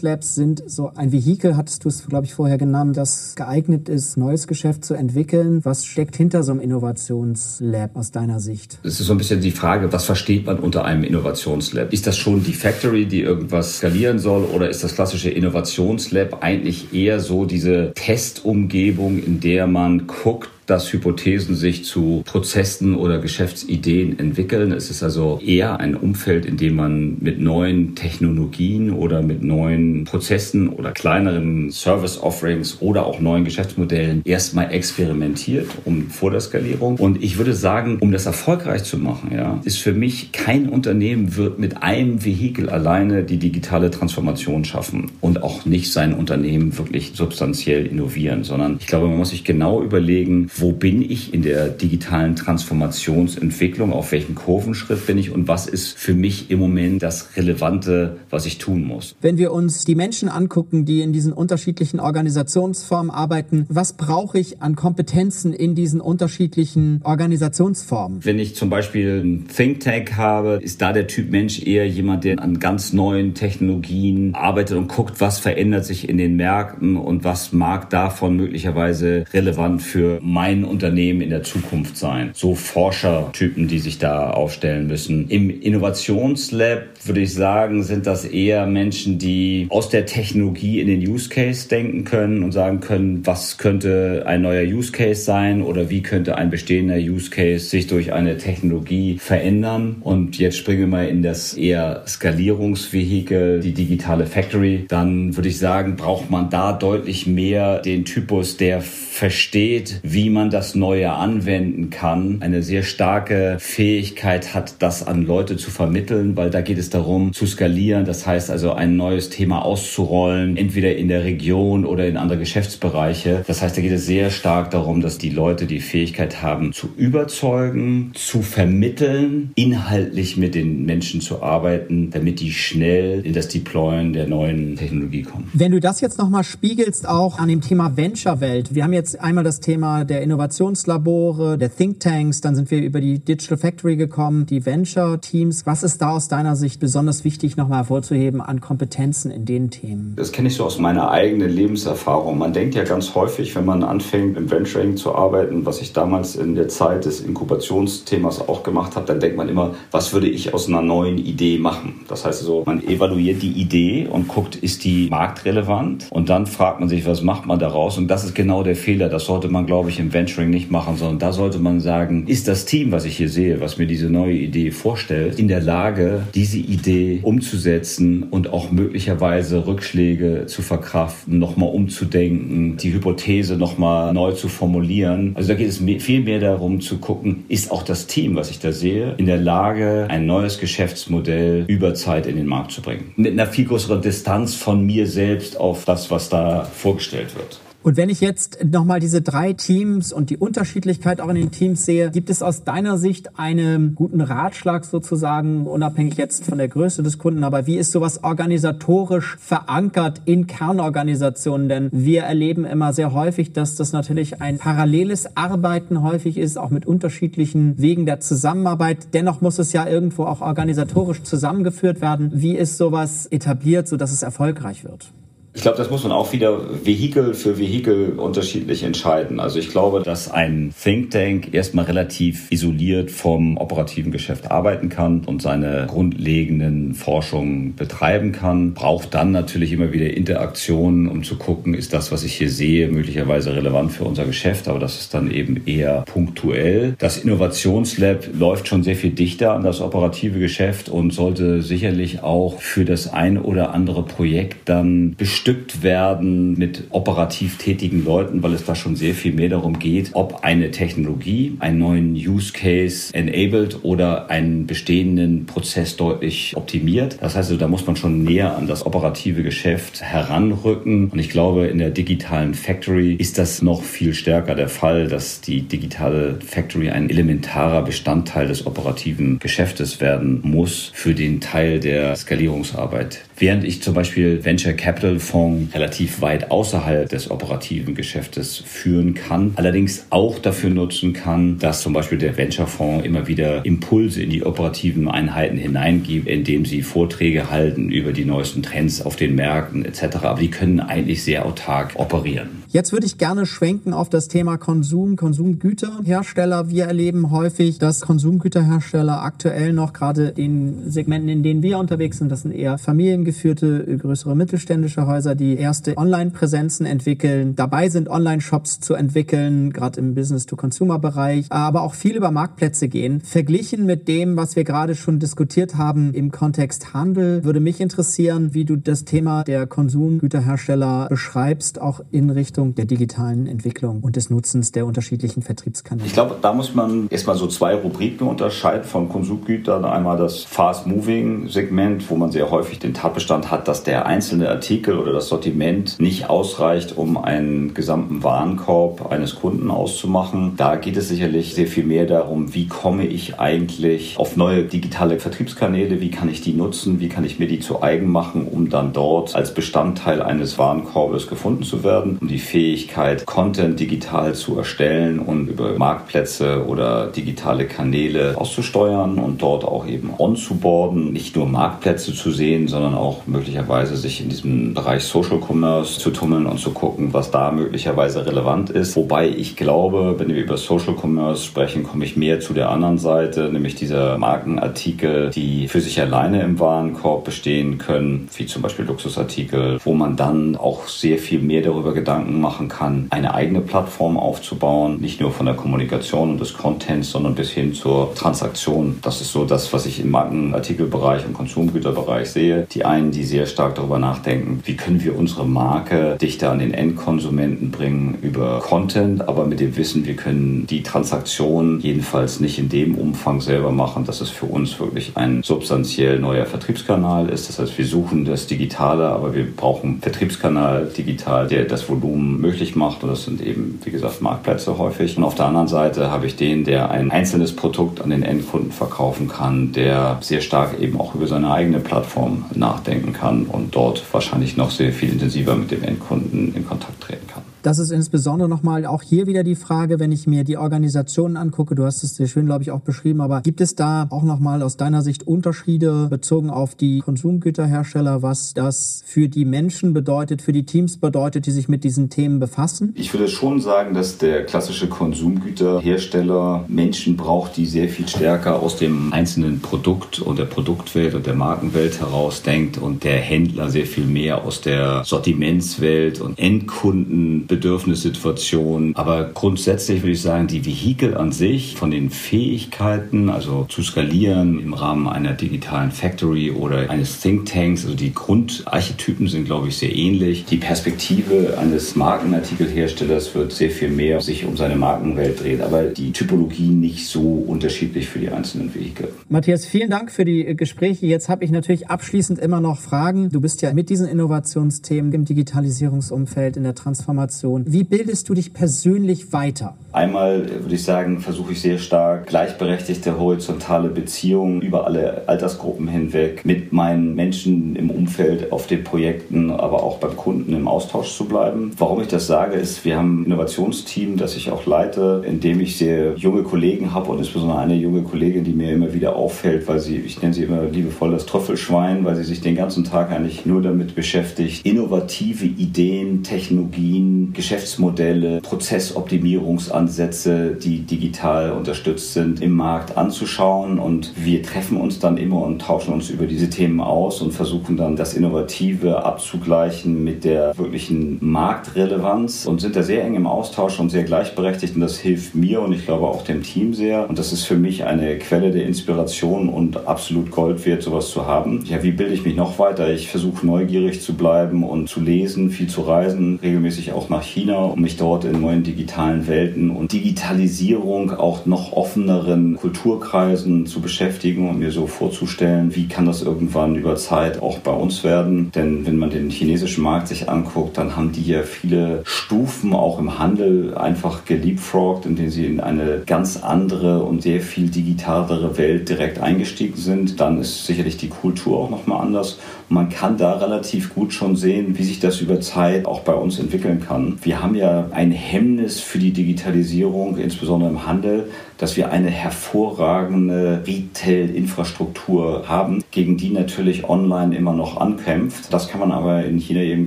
Innovationslabs 0.05 0.35
sind 0.35 0.63
so 0.67 0.91
ein 0.95 1.13
Vehikel, 1.13 1.57
hattest 1.57 1.85
du 1.85 1.89
es, 1.89 2.07
glaube 2.07 2.27
ich, 2.27 2.35
vorher 2.35 2.59
genannt, 2.59 2.97
das 2.97 3.35
geeignet 3.37 3.89
ist, 3.89 4.19
neues 4.19 4.47
Geschäft 4.47 4.85
zu 4.85 4.95
entwickeln. 4.95 5.65
Was 5.65 5.87
steckt 5.87 6.15
hinter 6.17 6.43
so 6.43 6.53
einem 6.53 6.61
Innovationslab 6.61 7.97
aus 7.97 8.11
deiner 8.11 8.39
Sicht? 8.39 8.79
Es 8.83 9.01
ist 9.01 9.07
so 9.07 9.15
ein 9.15 9.19
bisschen 9.19 9.41
die 9.41 9.51
Frage, 9.51 9.93
was 9.93 10.05
versteht 10.05 10.45
man 10.45 10.59
unter 10.59 10.85
einem 10.85 11.05
Innovationslab? 11.05 11.93
Ist 11.93 12.07
das 12.07 12.19
schon 12.19 12.43
die 12.45 12.53
Factory, 12.53 13.07
die 13.07 13.23
irgendwas 13.23 13.79
skalieren 13.79 14.19
soll 14.19 14.45
oder 14.45 14.69
ist 14.69 14.85
das 14.85 14.95
klassische 14.95 15.31
Innovationslab 15.31 16.43
eigentlich 16.43 16.93
eher 16.93 17.21
so 17.21 17.47
diese 17.47 17.93
Testumgebung, 17.95 19.23
in 19.23 19.41
der 19.41 19.67
man 19.67 20.07
guckt, 20.07 20.51
dass 20.67 20.93
Hypothesen 20.93 21.55
sich 21.55 21.85
zu 21.85 22.23
Prozessen 22.25 22.95
oder 22.95 23.19
Geschäftsideen 23.19 24.19
entwickeln. 24.19 24.73
Es 24.73 24.91
ist 24.91 25.03
also 25.03 25.41
eher 25.45 25.81
ein 25.81 25.95
Umfeld, 25.95 26.47
in 26.47 26.57
dem 26.57 26.77
man 26.77 27.17
mit 27.21 27.41
neuen 27.41 27.95
Technologien 27.95 28.91
oder 28.91 29.23
mit 29.23 29.43
neuen 29.43 30.05
Prozessen 30.05 30.69
oder 30.69 30.93
kleineren 30.93 31.71
Service-Offerings 31.71 32.79
oder 32.81 33.07
auch 33.07 33.21
neuen 33.21 33.45
Geschäftsmodellen 33.45 34.23
erstmal 34.25 34.73
experimentiert 34.73 35.69
um 35.85 36.11
vor 36.11 36.31
der 36.31 36.41
Skalierung. 36.41 36.97
Und 36.97 37.23
ich 37.23 37.39
würde 37.39 37.55
sagen, 37.55 37.99
um 38.01 38.13
das 38.13 38.27
erfolgreich 38.27 38.85
zu 38.85 38.99
machen, 38.99 39.31
ja, 39.35 39.61
ist 39.65 39.79
für 39.79 39.93
mich 39.93 40.33
kein 40.33 40.69
Unternehmen 40.69 41.37
wird 41.37 41.59
mit 41.59 41.83
einem 41.83 42.25
Vehikel 42.25 42.69
alleine 42.69 43.25
die 43.25 43.39
digitale 43.39 43.91
Transformation 43.91 44.65
schaffen 44.65 45.13
und 45.21 45.43
auch 45.43 45.65
nicht 45.65 45.93
sein 45.93 46.15
Unternehmen 46.15 46.77
wirklich 46.79 47.13
substanziell 47.15 47.87
innovieren, 47.87 48.45
sondern 48.45 48.77
ich 48.81 48.87
glaube, 48.87 49.09
man 49.09 49.19
muss 49.19 49.31
sich 49.31 49.45
genau 49.45 49.83
überlegen, 49.83 50.49
wo 50.57 50.73
bin 50.73 51.03
ich 51.03 51.35
in 51.35 51.43
der 51.43 51.69
digitalen 51.69 52.37
Transformationsentwicklung, 52.37 53.93
auf 53.93 54.13
welchem 54.13 54.35
Kurvenschritt 54.35 55.07
bin 55.07 55.19
ich 55.19 55.31
und 55.31 55.49
was 55.49 55.67
ist 55.67 55.99
für 55.99 56.15
mich 56.15 56.51
im 56.51 56.61
Moment 56.61 57.03
das 57.03 57.37
Relevante, 57.37 58.19
was 58.31 58.47
ich 58.47 58.59
tun 58.59 58.85
muss. 58.85 59.17
Wenn 59.21 59.39
wir 59.39 59.53
uns 59.53 59.85
die 59.85 59.95
Menschen 59.95 60.29
angucken, 60.29 60.85
die 60.85 61.01
in 61.01 61.13
diesen 61.13 61.33
unterschiedlichen 61.33 62.01
Organisationsformen 62.01 63.11
arbeiten, 63.11 63.67
was 63.69 63.95
brauche 63.95 64.39
ich 64.39 64.63
an 64.63 64.77
Kompetenzen 64.77 65.53
in 65.53 65.75
diesen 65.75 66.01
unterschiedlichen 66.01 67.01
Organisationsformen? 67.03 68.25
Wenn 68.25 68.39
ich 68.39 68.55
zum 68.55 68.71
Beispiel 68.71 69.23
ein 69.25 69.47
Think 69.55 69.81
Tank 69.81 70.17
habe, 70.17 70.61
ist 70.63 70.81
da 70.81 70.93
der 70.93 71.07
Typ 71.07 71.31
Mensch 71.31 71.65
eher 71.65 71.89
jemand, 71.89 72.25
der 72.25 72.41
an 72.41 72.61
ganz 72.61 72.93
neuen 72.93 73.35
Technologien 73.35 74.35
arbeitet 74.35 74.77
und 74.77 74.89
guckt, 74.89 75.21
was 75.21 75.39
verändert 75.39 75.85
sich 75.85 76.09
in 76.09 76.19
den 76.19 76.37
Märkten 76.37 76.97
und 76.97 77.25
was 77.25 77.53
mag 77.53 77.91
davon 77.91 78.37
möglicherweise 78.37 79.25
relevant 79.33 79.83
für 79.83 80.19
mein 80.23 80.44
mein 80.45 80.65
Unternehmen 80.65 81.23
in 81.23 81.31
der 81.31 81.43
Zukunft 81.43 81.97
sein. 81.97 82.33
So 82.35 82.55
Forschertypen, 82.55 83.67
die 83.67 83.79
sich 83.79 83.97
da 83.97 84.29
aufstellen 84.29 84.87
müssen. 84.87 85.31
Im 85.31 85.49
Innovationslab 85.49 86.83
würde 87.07 87.21
ich 87.23 87.33
sagen, 87.33 87.83
sind 87.83 88.07
das 88.07 88.27
eher 88.27 88.67
Menschen, 88.67 89.19
die 89.19 89.67
aus 89.71 89.89
der 89.89 90.05
Technologie 90.05 90.81
in 90.81 90.87
den 90.87 91.01
Use 91.01 91.31
Case 91.31 91.67
denken 91.67 92.05
können 92.05 92.43
und 92.43 92.53
sagen 92.53 92.81
können, 92.81 93.25
was 93.25 93.57
könnte 93.57 94.25
ein 94.27 94.43
neuer 94.43 94.65
Use 94.65 94.93
Case 94.93 95.23
sein 95.23 95.63
oder 95.63 95.89
wie 95.89 96.03
könnte 96.03 96.37
ein 96.37 96.51
bestehender 96.51 96.97
Use 96.97 97.31
Case 97.31 97.65
sich 97.65 97.87
durch 97.87 98.13
eine 98.13 98.37
Technologie 98.37 99.17
verändern. 99.19 99.97
Und 100.01 100.39
jetzt 100.39 100.59
springen 100.59 100.81
wir 100.81 100.87
mal 100.89 101.09
in 101.09 101.23
das 101.23 101.55
eher 101.55 102.03
Skalierungsvehikel, 102.07 103.61
die 103.61 103.73
digitale 103.73 104.27
Factory. 104.27 104.85
Dann 104.89 105.35
würde 105.37 105.49
ich 105.49 105.59
sagen, 105.59 105.97
braucht 105.97 106.31
man 106.31 106.51
da 106.51 106.75
deutlich 106.75 107.27
mehr 107.27 107.79
den 107.79 108.05
Typus, 108.05 108.59
der 108.59 108.83
versteht, 108.83 110.01
wie 110.03 110.34
man 110.35 110.51
das 110.51 110.75
Neue 110.75 111.11
anwenden 111.13 111.89
kann, 111.89 112.39
eine 112.41 112.63
sehr 112.63 112.83
starke 112.83 113.57
Fähigkeit 113.59 114.55
hat, 114.55 114.75
das 114.81 115.07
an 115.07 115.25
Leute 115.25 115.57
zu 115.57 115.71
vermitteln, 115.71 116.37
weil 116.37 116.51
da 116.51 116.61
geht 116.61 116.77
es 116.77 116.91
darum, 116.91 117.33
zu 117.33 117.47
skalieren. 117.47 118.05
Das 118.05 118.27
heißt 118.27 118.51
also, 118.51 118.73
ein 118.73 118.97
neues 118.97 119.31
Thema 119.31 119.65
auszurollen, 119.65 120.59
entweder 120.59 120.95
in 120.95 121.09
der 121.09 121.25
Region 121.25 121.87
oder 121.87 122.07
in 122.07 122.19
andere 122.19 122.39
Geschäftsbereiche. 122.39 123.45
Das 123.47 123.63
heißt, 123.63 123.77
da 123.77 123.81
geht 123.81 123.93
es 123.93 124.05
sehr 124.05 124.31
stark 124.31 124.71
darum, 124.71 125.01
dass 125.01 125.17
die 125.17 125.31
Leute 125.31 125.65
die 125.65 125.81
Fähigkeit 125.81 126.43
haben, 126.43 126.73
zu 126.73 126.91
überzeugen, 126.97 128.11
zu 128.15 128.43
vermitteln, 128.43 129.53
inhaltlich 129.55 130.37
mit 130.37 130.55
den 130.55 130.85
Menschen 130.85 131.21
zu 131.21 131.43
arbeiten, 131.43 132.11
damit 132.11 132.41
die 132.41 132.53
schnell 132.53 133.25
in 133.25 133.33
das 133.33 133.49
Deployen 133.49 134.13
der 134.13 134.27
neuen 134.27 134.77
Technologie 134.77 135.23
kommen. 135.23 135.49
Wenn 135.55 135.73
du 135.73 135.81
das 135.81 136.01
jetzt 136.01 136.19
nochmal 136.19 136.45
spiegelst, 136.45 137.09
auch 137.09 137.39
an 137.39 137.49
dem 137.49 137.61
Thema 137.61 137.97
Venture-Welt. 137.97 138.75
Wir 138.75 138.83
haben 138.85 138.93
jetzt 138.93 139.21
einmal 139.21 139.45
das 139.45 139.61
Thema 139.61 140.05
der 140.05 140.23
Innovationslabore, 140.25 141.59
der 141.59 141.75
Thinktanks, 141.75 142.41
dann 142.41 142.57
sind 142.57 142.71
wir 142.71 142.83
über 142.83 143.01
die 143.01 143.19
Digital 143.19 143.59
Factory 143.59 143.97
gekommen, 143.97 144.47
die 144.47 144.67
Venture-Teams. 144.67 145.67
Was 145.67 145.83
ist 145.83 146.03
da 146.03 146.11
aus 146.11 146.29
deiner 146.29 146.57
Sicht 146.57 146.81
besonders 146.81 147.25
wichtig 147.25 147.57
nochmal 147.57 147.79
hervorzuheben 147.79 148.41
an 148.41 148.61
Kompetenzen 148.61 149.31
in 149.31 149.45
den 149.45 149.71
Themen? 149.71 150.15
Das 150.17 150.33
kenne 150.33 150.49
ich 150.49 150.57
so 150.57 150.65
aus 150.65 150.79
meiner 150.79 151.11
eigenen 151.11 151.51
Lebenserfahrung. 151.51 152.39
Man 152.39 152.53
denkt 152.53 152.75
ja 152.75 152.85
ganz 152.85 153.15
häufig, 153.15 153.55
wenn 153.55 153.65
man 153.65 153.85
anfängt 153.85 154.37
im 154.37 154.51
Venturing 154.51 154.97
zu 154.97 155.15
arbeiten, 155.15 155.67
was 155.67 155.81
ich 155.81 155.93
damals 155.93 156.37
in 156.37 156.55
der 156.55 156.69
Zeit 156.69 157.05
des 157.05 157.21
Inkubationsthemas 157.21 158.49
auch 158.49 158.63
gemacht 158.63 158.97
habe, 158.97 159.07
dann 159.07 159.21
denkt 159.21 159.37
man 159.37 159.49
immer, 159.49 159.75
was 159.91 160.13
würde 160.13 160.29
ich 160.29 160.55
aus 160.55 160.69
einer 160.69 160.83
neuen 160.83 161.19
Idee 161.19 161.59
machen? 161.59 162.01
Das 162.09 162.25
heißt 162.25 162.41
also, 162.41 162.63
man 162.65 162.83
evaluiert 162.83 163.43
die 163.43 163.53
Idee 163.53 164.09
und 164.11 164.29
guckt, 164.29 164.57
ist 164.57 164.85
die 164.85 165.09
marktrelevant? 165.11 166.07
Und 166.11 166.31
dann 166.31 166.47
fragt 166.47 166.81
man 166.81 166.89
sich, 166.89 167.07
was 167.07 167.23
macht 167.23 167.47
man 167.47 167.59
daraus? 167.59 167.99
Und 167.99 168.09
das 168.09 168.25
ist 168.25 168.35
genau 168.35 168.63
der 168.63 168.77
Fehler. 168.77 169.09
Das 169.09 169.27
sollte 169.27 169.49
man, 169.49 169.67
glaube 169.67 169.91
ich, 169.91 170.01
im 170.01 170.14
Venturing 170.15 170.51
nicht 170.51 170.71
machen, 170.71 170.97
sondern 170.97 171.19
da 171.19 171.33
sollte 171.33 171.59
man 171.59 171.81
sagen, 171.81 172.27
ist 172.27 172.49
das 172.49 172.65
Team, 172.65 172.93
was 172.93 173.05
ich 173.05 173.17
hier 173.17 173.29
sehe, 173.29 173.61
was 173.61 173.79
mir 173.79 173.87
diese 173.87 174.09
neue 174.09 174.35
Idee 174.35 174.71
vorstellt, 174.71 175.39
in 175.39 175.49
der 175.49 175.61
Lage, 175.61 176.23
diese 176.35 176.59
Idee 176.59 177.21
umzusetzen 177.23 178.23
und 178.31 178.53
auch 178.53 178.71
möglicherweise 178.71 179.67
Rückschläge 179.67 180.47
zu 180.47 180.63
verkraften, 180.63 181.39
nochmal 181.39 181.71
umzudenken, 181.71 182.77
die 182.77 182.93
Hypothese 182.93 183.57
nochmal 183.57 184.15
neu 184.15 184.33
zu 184.33 184.49
formulieren. 184.49 185.33
Also 185.35 185.49
da 185.49 185.55
geht 185.55 185.69
es 185.69 185.83
viel 186.03 186.23
mehr 186.23 186.41
darum 186.41 186.81
zu 186.81 186.99
gucken, 186.99 187.45
ist 187.49 187.71
auch 187.71 187.83
das 187.83 188.07
Team, 188.07 188.37
was 188.37 188.51
ich 188.51 188.61
da 188.61 188.73
sehe, 188.73 189.15
in 189.19 189.27
der 189.27 189.39
Lage, 189.39 190.07
ein 190.09 190.27
neues 190.27 190.59
Geschäftsmodell 190.59 191.65
über 191.67 191.95
Zeit 191.95 192.27
in 192.27 192.37
den 192.37 192.47
Markt 192.47 192.73
zu 192.73 192.83
bringen. 192.83 193.13
Mit 193.17 193.33
einer 193.33 193.47
viel 193.47 193.65
größeren 193.65 194.01
Distanz 194.01 194.55
von 194.55 194.87
mir 194.87 195.07
selbst 195.07 195.59
auf 195.59 195.85
das, 195.85 196.11
was 196.11 196.29
da 196.29 196.65
vorgestellt 196.65 197.35
wird. 197.35 197.61
Und 197.85 197.99
wenn 197.99 198.09
ich 198.09 198.23
jetzt 198.23 198.65
nochmal 198.65 198.99
diese 198.99 199.21
drei 199.21 199.53
Teams 199.53 200.11
und 200.11 200.31
die 200.31 200.39
Unterschiedlichkeit 200.39 201.21
auch 201.21 201.29
in 201.29 201.35
den 201.35 201.51
Teams 201.51 201.85
sehe, 201.85 202.11
gibt 202.11 202.31
es 202.31 202.43
aus 202.43 202.65
deiner 202.65 202.97
Sicht 202.97 203.39
einen 203.39 203.95
guten 203.95 204.23
Ratschlag 204.23 204.87
sozusagen, 204.87 205.67
unabhängig 205.67 206.17
jetzt 206.17 206.47
von 206.47 206.57
der 206.57 206.69
Größe 206.69 207.03
des 207.03 207.19
Kunden, 207.19 207.45
aber 207.45 207.67
wie 207.67 207.77
ist 207.77 207.93
sowas 207.93 208.25
organisatorisch 208.25 209.37
verankert 209.39 210.23
in 210.25 210.47
Kernorganisationen? 210.47 211.69
Denn 211.69 211.91
wir 211.93 212.23
erleben 212.23 212.65
immer 212.65 212.95
sehr 212.95 213.13
häufig, 213.13 213.53
dass 213.53 213.77
das 213.77 213.93
natürlich 213.93 214.41
ein 214.41 214.57
paralleles 214.57 215.37
Arbeiten 215.37 216.03
häufig 216.03 216.39
ist, 216.39 216.57
auch 216.57 216.71
mit 216.71 216.87
unterschiedlichen 216.87 217.75
Wegen 217.77 218.07
der 218.07 218.19
Zusammenarbeit. 218.19 219.09
Dennoch 219.13 219.43
muss 219.43 219.59
es 219.59 219.75
ja 219.75 219.87
irgendwo 219.87 220.25
auch 220.25 220.41
organisatorisch 220.41 221.23
zusammengeführt 221.23 222.01
werden. 222.01 222.31
Wie 222.33 222.57
ist 222.57 222.79
sowas 222.79 223.27
etabliert, 223.27 223.89
sodass 223.89 224.11
es 224.11 224.23
erfolgreich 224.23 224.85
wird? 224.85 225.13
Ich 225.57 225.63
glaube, 225.63 225.79
das 225.79 225.89
muss 225.89 226.03
man 226.03 226.11
auch 226.11 226.33
wieder 226.33 226.85
Vehikel 226.85 227.33
für 227.33 227.59
Vehikel 227.59 228.15
unterschiedlich 228.17 228.83
entscheiden. 228.83 229.39
Also 229.39 229.61
ich 229.61 229.69
glaube, 229.69 230.03
dass 230.03 230.29
ein 230.29 230.75
Think 230.83 231.13
Tank 231.13 231.55
erstmal 231.55 231.85
relativ 231.85 232.51
isoliert 232.51 233.13
vom 233.13 233.57
operativen 233.57 234.11
Geschäft 234.11 234.51
arbeiten 234.51 234.89
kann 234.89 235.21
und 235.25 235.43
seine 235.43 235.87
grundlegenden 235.89 236.95
Forschungen 236.95 237.77
betreiben 237.77 238.33
kann, 238.33 238.75
braucht 238.75 239.15
dann 239.15 239.31
natürlich 239.31 239.71
immer 239.71 239.93
wieder 239.93 240.11
Interaktionen, 240.11 241.09
um 241.09 241.23
zu 241.23 241.37
gucken, 241.37 241.75
ist 241.75 241.93
das, 241.93 242.11
was 242.11 242.25
ich 242.25 242.35
hier 242.35 242.51
sehe, 242.51 242.89
möglicherweise 242.89 243.55
relevant 243.55 243.93
für 243.93 244.05
unser 244.05 244.25
Geschäft, 244.25 244.67
aber 244.67 244.81
das 244.81 244.99
ist 244.99 245.15
dann 245.15 245.31
eben 245.31 245.63
eher 245.67 246.03
punktuell. 246.03 246.97
Das 246.99 247.17
Innovationslab 247.17 248.27
läuft 248.37 248.67
schon 248.67 248.83
sehr 248.83 248.97
viel 248.97 249.13
dichter 249.13 249.53
an 249.53 249.63
das 249.63 249.81
operative 249.81 250.41
Geschäft 250.41 250.89
und 250.89 251.13
sollte 251.13 251.63
sicherlich 251.63 252.25
auch 252.25 252.61
für 252.61 252.85
das 252.85 253.13
ein 253.13 253.39
oder 253.39 253.73
andere 253.73 254.03
Projekt 254.03 254.69
dann 254.69 255.15
bestimmt 255.17 255.44
bestückt 255.45 255.83
werden 255.83 256.57
mit 256.57 256.85
operativ 256.89 257.59
tätigen 257.59 258.03
Leuten, 258.03 258.43
weil 258.43 258.55
es 258.55 258.65
da 258.65 258.75
schon 258.75 258.97
sehr 258.97 259.15
viel 259.15 259.35
mehr 259.35 259.51
darum 259.51 259.79
geht, 259.79 260.11
ob 260.15 260.43
eine 260.43 260.71
Technologie 260.71 261.57
einen 261.59 261.79
neuen 261.79 262.15
Use 262.15 262.55
Case 262.55 263.13
enabled 263.13 263.85
oder 263.85 264.31
einen 264.31 264.67
bestehenden 264.67 265.45
Prozess 265.45 265.97
deutlich 265.97 266.57
optimiert. 266.57 267.19
Das 267.21 267.37
heißt, 267.37 267.51
also, 267.51 267.59
da 267.59 267.69
muss 267.69 267.87
man 267.87 267.95
schon 267.95 268.25
näher 268.25 268.57
an 268.57 268.67
das 268.67 268.87
operative 268.87 269.43
Geschäft 269.43 270.01
heranrücken. 270.01 271.11
Und 271.11 271.19
ich 271.19 271.29
glaube, 271.29 271.67
in 271.67 271.77
der 271.77 271.91
digitalen 271.91 272.55
Factory 272.55 273.13
ist 273.13 273.37
das 273.37 273.61
noch 273.61 273.83
viel 273.83 274.15
stärker 274.15 274.55
der 274.55 274.71
Fall, 274.71 275.09
dass 275.09 275.43
die 275.43 275.61
digitale 275.61 276.39
Factory 276.41 276.89
ein 276.89 277.11
elementarer 277.11 277.83
Bestandteil 277.83 278.49
des 278.49 278.67
operativen 278.67 279.41
Geschäftes 279.41 280.01
werden 280.01 280.41
muss 280.43 280.91
für 280.95 281.13
den 281.13 281.43
Teil 281.43 281.81
der 281.81 282.17
Skalierungsarbeit. 282.17 283.21
Während 283.37 283.65
ich 283.65 283.83
zum 283.83 283.95
Beispiel 283.95 284.45
Venture 284.45 284.75
Capital 284.75 285.19
Fonds 285.19 285.75
relativ 285.75 286.21
weit 286.21 286.51
außerhalb 286.53 287.09
des 287.09 287.31
operativen 287.31 287.95
Geschäftes 287.95 288.63
führen 288.65 289.15
kann, 289.15 289.53
allerdings 289.57 290.07
auch 290.11 290.39
dafür 290.39 290.71
nutzen 290.71 291.13
kann, 291.13 291.59
dass 291.59 291.83
zum 291.83 291.93
Beispiel 291.93 292.19
der 292.19 292.37
Venture 292.37 292.69
Fonds 292.69 293.05
immer 293.05 293.27
wieder 293.27 293.65
Impulse 293.65 294.23
in 294.23 294.31
die 294.31 294.45
operativen 294.45 295.09
Einheiten 295.09 295.57
hineingibt, 295.57 296.29
indem 296.29 296.65
sie 296.65 296.83
Vorträge 296.83 297.51
halten 297.51 297.91
über 297.91 298.13
die 298.13 298.25
neuesten 298.25 298.63
Trends 298.63 299.03
auf 299.03 299.17
den 299.17 299.35
Märkten 299.35 299.85
etc. 299.85 300.17
Aber 300.23 300.41
die 300.41 300.51
können 300.51 300.79
eigentlich 300.79 301.25
sehr 301.25 301.45
autark 301.45 301.95
operieren. 301.97 302.64
Jetzt 302.75 302.93
würde 302.93 303.07
ich 303.07 303.19
gerne 303.19 303.47
schwenken 303.47 303.93
auf 303.93 304.09
das 304.09 304.27
Thema 304.27 304.59
Konsum, 304.59 305.15
Konsumgüterhersteller. 305.15 306.71
Wir 306.71 306.87
erleben 306.87 307.31
häufig, 307.31 307.79
dass 307.79 308.01
Konsumgüterhersteller 308.01 309.23
aktuell 309.23 309.73
noch 309.73 309.93
gerade 309.93 310.31
in 310.31 310.91
Segmenten, 310.91 311.29
in 311.29 311.45
denen 311.45 311.63
wir 311.63 311.79
unterwegs 311.79 312.19
sind, 312.19 312.33
das 312.33 312.43
sind 312.43 312.51
eher 312.51 312.77
familiengeführte, 312.79 313.97
größere 313.97 314.35
mittelständische 314.35 315.07
Häuser, 315.07 315.37
die 315.37 315.57
erste 315.57 315.97
Online-Präsenzen 315.97 316.85
entwickeln, 316.85 317.55
dabei 317.55 317.91
sind 317.91 318.09
Online-Shops 318.09 318.81
zu 318.81 318.95
entwickeln, 318.95 319.73
gerade 319.73 320.01
im 320.01 320.17
Business-to-Consumer-Bereich, 320.17 321.47
aber 321.51 321.83
auch 321.83 321.95
viel 321.95 322.17
über 322.17 322.33
Marktplätze 322.33 322.89
gehen. 322.89 323.21
Verglichen 323.21 323.87
mit 323.87 324.09
dem, 324.09 324.37
was 324.37 324.57
wir 324.57 324.65
gerade 324.65 324.97
schon 324.97 325.21
diskutiert 325.21 325.77
haben 325.77 326.13
im 326.13 326.33
Kontext 326.33 326.93
Handel, 326.93 327.45
würde 327.45 327.61
mich 327.61 327.81
interessieren, 327.81 328.53
wie 328.53 328.65
du 328.65 328.75
das 328.75 329.05
Thema 329.05 329.45
der 329.45 329.69
Konsumgüterhersteller 329.69 331.07
beschreibst, 331.09 331.81
auch 331.81 332.01
in 332.11 332.31
Richtung 332.31 332.64
Entwicklung, 332.65 332.75
der 332.75 332.85
digitalen 332.87 333.47
Entwicklung 333.47 334.01
und 334.01 334.17
des 334.17 334.31
Nutzens 334.31 334.73
der 334.73 334.87
unterschiedlichen 334.87 335.43
Vertriebskanäle? 335.43 336.07
Ich 336.07 336.15
glaube, 336.15 336.37
da 336.41 336.53
muss 336.53 336.75
man 336.75 337.09
erstmal 337.11 337.37
so 337.37 337.47
zwei 337.47 337.75
Rubriken 337.75 338.27
unterscheiden 338.27 338.85
von 338.85 339.09
Konsumgütern. 339.09 339.85
Einmal 339.85 340.17
das 340.17 340.45
Fast-Moving-Segment, 340.45 342.09
wo 342.11 342.17
man 342.17 342.33
sehr 342.33 342.51
häufig 342.51 342.79
den 342.79 342.95
Tatbestand 342.95 343.51
hat, 343.51 343.69
dass 343.69 343.85
der 343.85 344.07
einzelne 344.07 344.49
Artikel 344.49 344.99
oder 344.99 345.13
das 345.13 345.29
Sortiment 345.29 345.97
nicht 346.01 346.31
ausreicht, 346.31 346.97
um 346.97 347.17
einen 347.17 347.75
gesamten 347.75 348.23
Warenkorb 348.23 349.11
eines 349.11 349.37
Kunden 349.37 349.71
auszumachen. 349.71 350.55
Da 350.57 350.77
geht 350.77 350.97
es 350.97 351.09
sicherlich 351.09 351.55
sehr 351.55 351.67
viel 351.67 351.85
mehr 351.85 352.07
darum, 352.07 352.55
wie 352.55 352.67
komme 352.67 353.07
ich 353.07 353.39
eigentlich 353.39 354.17
auf 354.19 354.37
neue 354.37 354.65
digitale 354.65 355.19
Vertriebskanäle, 355.19 356.01
wie 356.01 356.11
kann 356.11 356.29
ich 356.29 356.41
die 356.41 356.55
nutzen, 356.55 357.01
wie 357.01 357.09
kann 357.09 357.25
ich 357.25 357.39
mir 357.39 357.49
die 357.49 357.61
zu 357.61 357.83
eigen 357.83 358.11
machen, 358.11 358.47
um 358.47 358.71
dann 358.71 358.93
dort 358.93 359.35
als 359.35 359.55
Bestandteil 359.55 360.23
eines 360.23 360.59
Warenkorbes 360.59 361.27
gefunden 361.27 361.63
zu 361.63 361.85
werden, 361.85 362.19
um 362.21 362.29
die 362.29 362.39
Fähigkeit, 362.55 363.27
Content 363.27 363.81
digital 363.81 364.33
zu 364.37 364.57
erstellen 364.57 365.19
und 365.19 365.49
über 365.49 365.77
Marktplätze 365.77 366.65
oder 366.69 367.09
digitale 367.09 367.67
Kanäle 367.67 368.37
auszusteuern 368.39 369.19
und 369.19 369.43
dort 369.43 369.65
auch 369.65 369.89
eben 369.89 370.13
onzuboarden, 370.17 371.13
nicht 371.13 371.35
nur 371.35 371.47
Marktplätze 371.47 372.15
zu 372.15 372.31
sehen, 372.31 372.69
sondern 372.69 372.95
auch 372.95 373.27
möglicherweise 373.27 373.97
sich 373.97 374.21
in 374.21 374.29
diesem 374.29 374.73
Bereich 374.73 375.03
Social 375.03 375.41
Commerce 375.41 375.99
zu 375.99 376.13
tummeln 376.13 376.47
und 376.47 376.61
zu 376.61 376.71
gucken, 376.71 377.13
was 377.13 377.33
da 377.33 377.51
möglicherweise 377.51 378.25
relevant 378.25 378.71
ist. 378.71 378.95
Wobei 378.95 379.29
ich 379.29 379.57
glaube, 379.57 380.15
wenn 380.19 380.29
wir 380.29 380.41
über 380.45 380.57
Social 380.57 380.95
Commerce 380.95 381.45
sprechen, 381.45 381.83
komme 381.83 382.05
ich 382.05 382.17
mehr 382.17 382.39
zu 382.39 382.55
der 382.55 382.71
anderen 382.71 382.99
Seite, 382.99 383.51
nämlich 383.53 383.75
dieser 383.75 384.17
Markenartikel, 384.17 385.31
die 385.31 385.67
für 385.67 385.81
sich 385.81 386.01
alleine 386.01 386.43
im 386.43 386.61
Warenkorb 386.61 387.25
bestehen 387.25 387.79
können, 387.79 388.29
wie 388.37 388.47
zum 388.47 388.63
Beispiel 388.63 388.85
Luxusartikel, 388.85 389.81
wo 389.83 389.93
man 389.93 390.15
dann 390.15 390.55
auch 390.55 390.87
sehr 390.87 391.19
viel 391.19 391.41
mehr 391.41 391.63
darüber 391.63 391.93
Gedanken 391.93 392.44
machen 392.45 392.69
kann, 392.69 393.07
eine 393.09 393.33
eigene 393.33 393.63
Plattform 393.63 394.19
aufzubauen, 394.19 395.01
nicht 395.01 395.19
nur 395.19 395.33
von 395.33 395.47
der 395.47 395.55
Kommunikation 395.55 396.31
und 396.31 396.41
des 396.41 396.53
Contents, 396.53 397.11
sondern 397.11 397.35
bis 397.35 397.51
hin 397.51 397.73
zur 397.73 398.15
Transaktion. 398.15 398.99
Das 399.01 399.23
ist 399.23 399.33
so 399.33 399.47
das, 399.47 399.73
was 399.73 399.87
ich 399.87 399.99
im 399.99 400.11
Markenartikelbereich 400.11 401.25
und 401.25 401.33
Konsumgüterbereich 401.33 402.29
sehe. 402.29 402.67
Die 402.71 402.85
einen, 402.85 403.13
die 403.13 403.25
sehr 403.25 403.47
stark 403.47 403.77
darüber 403.77 403.99
nachdenken, 403.99 404.61
wie 404.65 404.77
können 404.77 405.03
wir 405.03 405.19
unsere 405.19 405.47
Marke 405.47 406.19
dichter 406.21 406.51
an 406.51 406.59
den 406.59 406.75
Endkonsumenten 406.75 407.71
bringen 407.71 408.19
über 408.21 408.61
Content, 408.61 409.27
aber 409.27 409.47
mit 409.47 409.61
dem 409.61 409.75
Wissen, 409.79 410.05
wir 410.05 410.17
können 410.17 410.67
die 410.67 410.83
Transaktion 410.83 411.81
jedenfalls 411.81 412.41
nicht 412.41 412.59
in 412.59 412.69
dem 412.69 412.95
Umfang 412.97 413.41
selber 413.41 413.73
machen, 413.73 414.05
dass 414.05 414.21
es 414.21 414.29
für 414.29 414.47
uns 414.47 414.79
wirklich 414.79 415.13
ein 415.15 415.43
substanziell 415.43 416.19
neuer 416.19 416.45
Vertriebskanal 416.45 417.31
ist. 417.31 417.49
Das 417.49 417.59
heißt, 417.59 417.79
wir 417.79 417.87
suchen 417.87 418.27
das 418.27 418.47
Digitale, 418.47 419.09
aber 419.09 419.35
wir 419.35 419.47
brauchen 419.51 420.01
Vertriebskanal 420.03 420.91
digital, 420.95 421.49
der 421.49 421.65
das 421.65 421.89
Volumen 421.89 422.34
möglich 422.41 422.77
macht. 422.77 423.03
Und 423.03 423.11
das 423.11 423.25
sind 423.25 423.41
eben, 423.41 423.81
wie 423.85 423.91
gesagt, 423.91 424.21
Marktplätze 424.21 424.77
häufig. 424.79 425.17
Und 425.17 425.25
auf 425.25 425.35
der 425.35 425.47
anderen 425.47 425.69
Seite 425.69 426.11
habe 426.11 426.27
ich 426.27 426.37
den, 426.37 426.65
der 426.65 426.91
ein 426.91 427.11
einzelnes 427.11 427.55
Produkt 427.55 428.01
an 428.01 428.11
den 428.11 428.23
Endkunden 428.23 428.73
verkaufen 428.73 429.29
kann, 429.29 429.73
der 429.73 430.19
sehr 430.21 430.41
stark 430.41 430.81
eben 430.81 431.01
auch 431.01 431.15
über 431.15 431.27
seine 431.27 431.53
eigene 431.53 431.81
Plattform 431.81 432.45
nachdenken 432.55 433.13
kann 433.13 433.47
und 433.47 433.75
dort 433.75 434.03
wahrscheinlich 434.13 434.57
noch 434.57 434.71
sehr 434.71 434.93
viel 434.93 435.13
intensiver 435.13 435.55
mit 435.55 435.71
dem 435.71 435.83
Endkunden 435.85 436.55
in 436.55 436.67
Kontakt 436.67 437.01
treten 437.01 437.27
kann. 437.27 437.44
Das 437.65 437.79
ist 437.79 437.93
insbesondere 437.93 438.47
nochmal 438.47 438.85
auch 438.85 439.01
hier 439.01 439.27
wieder 439.27 439.43
die 439.43 439.55
Frage, 439.55 439.99
wenn 439.99 440.13
ich 440.13 440.27
mir 440.27 440.45
die 440.45 440.59
Organisationen 440.59 441.39
angucke, 441.39 441.75
du 441.75 441.87
hast 441.87 442.05
es 442.05 442.15
sehr 442.15 442.27
schön, 442.27 442.45
glaube 442.45 442.63
ich, 442.63 442.71
auch 442.71 442.81
beschrieben, 442.81 443.23
aber 443.23 443.41
gibt 443.41 443.63
es 443.63 443.75
da 443.75 444.07
auch 444.11 444.23
nochmal 444.23 444.63
aus 444.63 444.77
deiner 444.77 445.01
Sicht 445.01 445.27
Unterschiede 445.27 446.09
bezogen 446.11 446.51
auf 446.51 446.75
die 446.75 447.01
Konsumgüterhersteller, 447.01 448.21
was 448.21 448.53
das 448.53 449.03
für 449.07 449.31
die 449.31 449.47
Menschen 449.47 449.95
bedeutet, 449.95 450.43
für 450.43 450.53
die 450.53 450.67
Teams 450.67 450.99
bedeutet, 450.99 451.47
die 451.47 451.53
sich 451.53 451.67
mit 451.67 451.85
diesen 451.85 452.11
Themen 452.11 452.39
befassen? 452.39 452.93
Ich 452.99 453.15
würde 453.15 453.29
schon 453.29 453.63
sagen, 453.63 453.95
dass 453.95 454.19
der 454.19 454.45
klassische 454.45 454.87
Konsumgüterhersteller 454.87 456.67
Menschen 456.69 457.17
braucht, 457.17 457.57
die 457.57 457.65
sehr 457.65 457.89
viel 457.89 458.07
stärker 458.07 458.61
aus 458.63 458.77
dem 458.77 459.11
einzelnen 459.15 459.61
Produkt 459.61 460.21
und 460.21 460.39
der 460.39 460.45
Produktwelt 460.45 461.15
und 461.15 461.25
der 461.25 461.35
Markenwelt 461.35 461.99
heraus 461.99 462.43
denkt 462.43 462.77
und 462.77 463.05
der 463.05 463.17
Händler 463.17 463.71
sehr 463.71 463.87
viel 463.87 464.05
mehr 464.05 464.45
aus 464.45 464.61
der 464.61 465.03
Sortimentswelt 465.07 466.21
und 466.21 466.39
Endkunden 466.39 467.47
Bedürfnissituation. 467.55 468.93
Aber 468.97 469.31
grundsätzlich 469.33 470.03
würde 470.03 470.13
ich 470.13 470.23
sagen, 470.23 470.49
die 470.49 470.67
Vehikel 470.67 471.17
an 471.17 471.31
sich 471.31 471.77
von 471.77 471.91
den 471.91 472.11
Fähigkeiten, 472.11 473.29
also 473.29 473.67
zu 473.69 473.83
skalieren 473.83 474.59
im 474.59 474.75
Rahmen 474.75 475.07
einer 475.09 475.33
digitalen 475.33 475.93
Factory 475.93 476.51
oder 476.51 476.91
eines 476.91 477.21
Thinktanks, 477.21 477.85
also 477.85 477.97
die 477.97 478.13
Grundarchetypen 478.13 479.29
sind, 479.29 479.45
glaube 479.45 479.69
ich, 479.69 479.77
sehr 479.77 479.95
ähnlich. 479.95 480.45
Die 480.47 480.57
Perspektive 480.57 481.57
eines 481.59 481.95
Markenartikelherstellers 481.95 483.35
wird 483.35 483.53
sehr 483.53 483.71
viel 483.71 483.91
mehr 483.91 484.21
sich 484.21 484.45
um 484.45 484.57
seine 484.57 484.77
Markenwelt 484.77 485.43
drehen, 485.43 485.61
aber 485.61 485.85
die 485.85 486.13
Typologie 486.13 486.69
nicht 486.69 487.07
so 487.07 487.45
unterschiedlich 487.47 488.09
für 488.09 488.19
die 488.19 488.31
einzelnen 488.31 488.75
Vehikel. 488.75 489.09
Matthias, 489.29 489.65
vielen 489.65 489.91
Dank 489.91 490.11
für 490.11 490.25
die 490.25 490.57
Gespräche. 490.57 491.07
Jetzt 491.07 491.29
habe 491.29 491.45
ich 491.45 491.51
natürlich 491.51 491.89
abschließend 491.89 492.39
immer 492.41 492.61
noch 492.61 492.81
Fragen. 492.81 493.31
Du 493.31 493.41
bist 493.41 493.63
ja 493.63 493.73
mit 493.73 493.91
diesen 493.91 494.09
Innovationsthemen 494.09 495.13
im 495.13 495.25
Digitalisierungsumfeld, 495.25 496.57
in 496.57 496.65
der 496.65 496.75
Transformation 496.75 497.44
Innovation. 497.45 497.65
Wie 497.67 497.85
bildest 497.85 498.29
du 498.29 498.35
dich 498.35 498.53
persönlich 498.53 499.33
weiter? 499.33 499.77
Einmal 499.93 500.49
würde 500.63 500.75
ich 500.75 500.83
sagen, 500.83 501.21
versuche 501.21 501.53
ich 501.53 501.61
sehr 501.61 501.79
stark 501.79 502.27
gleichberechtigte 502.27 503.19
horizontale 503.19 503.89
Beziehungen 503.89 504.61
über 504.61 504.87
alle 504.87 505.29
Altersgruppen 505.29 505.87
hinweg 505.87 506.45
mit 506.45 506.73
meinen 506.73 507.15
Menschen 507.15 507.77
im 507.77 507.91
Umfeld 507.91 508.51
auf 508.51 508.67
den 508.67 508.83
Projekten, 508.83 509.51
aber 509.51 509.85
auch 509.85 509.99
beim 509.99 510.17
Kunden 510.17 510.53
im 510.53 510.67
Austausch 510.67 511.15
zu 511.17 511.27
bleiben. 511.27 511.71
Warum 511.79 512.01
ich 512.01 512.09
das 512.09 512.27
sage, 512.27 512.57
ist, 512.57 512.85
wir 512.85 512.97
haben 512.97 513.23
ein 513.23 513.27
Innovationsteam, 513.27 514.17
das 514.17 514.35
ich 514.35 514.51
auch 514.51 514.67
leite, 514.67 515.23
in 515.27 515.39
dem 515.39 515.61
ich 515.61 515.77
sehr 515.77 516.15
junge 516.17 516.43
Kollegen 516.43 516.93
habe 516.93 517.13
und 517.13 517.19
insbesondere 517.19 517.59
eine 517.59 517.77
junge 517.77 518.03
Kollegin, 518.03 518.43
die 518.43 518.53
mir 518.53 518.73
immer 518.73 518.93
wieder 518.93 519.15
auffällt, 519.15 519.69
weil 519.69 519.79
sie, 519.79 519.99
ich 519.99 520.21
nenne 520.21 520.35
sie 520.35 520.43
immer 520.43 520.65
liebevoll 520.65 521.13
das 521.13 521.27
Trüffelschwein, 521.27 522.05
weil 522.05 522.17
sie 522.17 522.25
sich 522.25 522.41
den 522.41 522.57
ganzen 522.57 522.83
Tag 522.83 523.13
eigentlich 523.13 523.47
nur 523.47 523.63
damit 523.63 523.95
beschäftigt, 523.95 524.67
innovative 524.67 525.47
Ideen, 525.47 526.25
Technologien, 526.25 527.24
Geschäftsmodelle, 527.33 528.41
Prozessoptimierungsansätze 528.41 529.95
Ansätze, 530.05 530.55
die 530.55 530.81
digital 530.81 531.53
unterstützt 531.53 532.13
sind, 532.13 532.43
im 532.43 532.53
Markt 532.53 532.97
anzuschauen. 532.97 533.79
Und 533.79 534.13
wir 534.17 534.43
treffen 534.43 534.77
uns 534.77 534.99
dann 534.99 535.17
immer 535.17 535.43
und 535.43 535.63
tauschen 535.63 535.95
uns 535.95 536.11
über 536.11 536.27
diese 536.27 536.51
Themen 536.51 536.81
aus 536.81 537.23
und 537.23 537.33
versuchen 537.33 537.77
dann 537.77 537.97
das 537.97 538.15
Innovative 538.15 539.05
abzugleichen 539.05 540.03
mit 540.03 540.25
der 540.25 540.57
wirklichen 540.59 541.19
Marktrelevanz 541.21 542.47
und 542.47 542.61
sind 542.61 542.77
da 542.77 542.83
sehr 542.83 543.05
eng 543.05 543.15
im 543.15 543.27
Austausch 543.27 543.79
und 543.81 543.91
sehr 543.91 544.05
gleichberechtigt. 544.05 544.75
Und 544.75 544.81
das 544.81 544.99
hilft 544.99 545.35
mir 545.35 545.61
und 545.61 545.73
ich 545.73 545.85
glaube 545.85 546.07
auch 546.07 546.23
dem 546.23 546.43
Team 546.43 546.75
sehr. 546.75 547.09
Und 547.09 547.19
das 547.19 547.33
ist 547.33 547.45
für 547.45 547.57
mich 547.57 547.85
eine 547.85 548.19
Quelle 548.19 548.51
der 548.51 548.67
Inspiration 548.67 549.49
und 549.49 549.87
absolut 549.87 550.31
Gold 550.31 550.65
wert, 550.67 550.83
sowas 550.83 551.11
zu 551.11 551.27
haben. 551.27 551.65
Ja, 551.67 551.83
wie 551.83 551.93
bilde 551.93 552.15
ich 552.15 552.25
mich 552.25 552.37
noch 552.37 552.59
weiter? 552.59 552.93
Ich 552.93 553.09
versuche 553.09 553.47
neugierig 553.47 554.01
zu 554.01 554.15
bleiben 554.15 554.65
und 554.65 554.89
zu 554.89 555.01
lesen, 555.01 555.51
viel 555.51 555.69
zu 555.69 555.83
reisen, 555.83 556.39
regelmäßig 556.43 556.93
auch 556.93 557.09
nach 557.15 557.23
China, 557.23 557.67
um 557.67 557.81
mich 557.81 557.97
dort 557.97 558.25
in 558.25 558.41
neuen 558.41 558.65
digitalen 558.65 559.29
Welten 559.29 559.71
und 559.71 559.93
Digitalisierung 559.93 561.13
auch 561.13 561.47
noch 561.47 561.73
offeneren 561.73 562.57
Kulturkreisen 562.57 563.67
zu 563.67 563.81
beschäftigen 563.81 564.49
und 564.49 564.59
mir 564.59 564.73
so 564.73 564.89
vorzustellen, 564.89 565.77
wie 565.77 565.87
kann 565.87 566.07
das 566.07 566.23
irgendwann 566.23 566.75
über 566.75 566.97
Zeit 566.97 567.41
auch 567.41 567.59
bei 567.59 567.71
uns 567.71 568.03
werden. 568.03 568.51
Denn 568.53 568.85
wenn 568.85 568.99
man 568.99 569.11
den 569.11 569.31
chinesischen 569.31 569.85
Markt 569.85 570.09
sich 570.09 570.29
anguckt, 570.29 570.77
dann 570.77 570.97
haben 570.97 571.13
die 571.13 571.25
ja 571.25 571.43
viele 571.43 572.01
Stufen 572.05 572.73
auch 572.73 572.99
im 572.99 573.19
Handel 573.19 573.77
einfach 573.77 574.25
geliebfrogt, 574.25 575.07
indem 575.07 575.31
sie 575.31 575.47
in 575.47 575.61
eine 575.61 576.03
ganz 576.05 576.43
andere 576.43 577.05
und 577.05 577.23
sehr 577.23 577.41
viel 577.41 577.69
digitalere 577.69 578.59
Welt 578.59 578.89
direkt 578.89 579.21
eingestiegen 579.21 579.77
sind. 579.77 580.19
Dann 580.19 580.41
ist 580.41 580.67
sicherlich 580.67 580.97
die 580.97 581.11
Kultur 581.11 581.59
auch 581.59 581.71
nochmal 581.71 582.01
anders. 582.01 582.39
Man 582.69 582.89
kann 582.89 583.19
da 583.19 583.35
relativ 583.35 583.95
gut 583.95 584.13
schon 584.13 584.37
sehen, 584.37 584.77
wie 584.79 584.85
sich 584.85 584.99
das 584.99 585.21
über 585.21 585.41
Zeit 585.41 585.87
auch 585.87 586.01
bei 586.01 586.15
uns 586.15 586.39
entwickeln 586.39 586.81
kann. 586.81 587.04
Wir 587.23 587.43
haben 587.43 587.55
ja 587.55 587.89
ein 587.93 588.11
Hemmnis 588.11 588.81
für 588.81 588.99
die 588.99 589.13
Digitalisierung 589.13 589.35
Digitalisierung, 589.35 590.17
insbesondere 590.19 590.71
im 590.71 590.87
Handel, 590.87 591.31
dass 591.59 591.77
wir 591.77 591.91
eine 591.91 592.09
hervorragende 592.09 593.63
Retail-Infrastruktur 593.67 595.45
haben, 595.47 595.83
gegen 595.91 596.17
die 596.17 596.31
natürlich 596.31 596.89
online 596.89 597.35
immer 597.37 597.53
noch 597.53 597.81
ankämpft. 597.81 598.53
Das 598.53 598.69
kann 598.69 598.81
man 598.81 598.93
aber 598.93 599.25
in 599.25 599.39
China 599.39 599.61
eben 599.61 599.87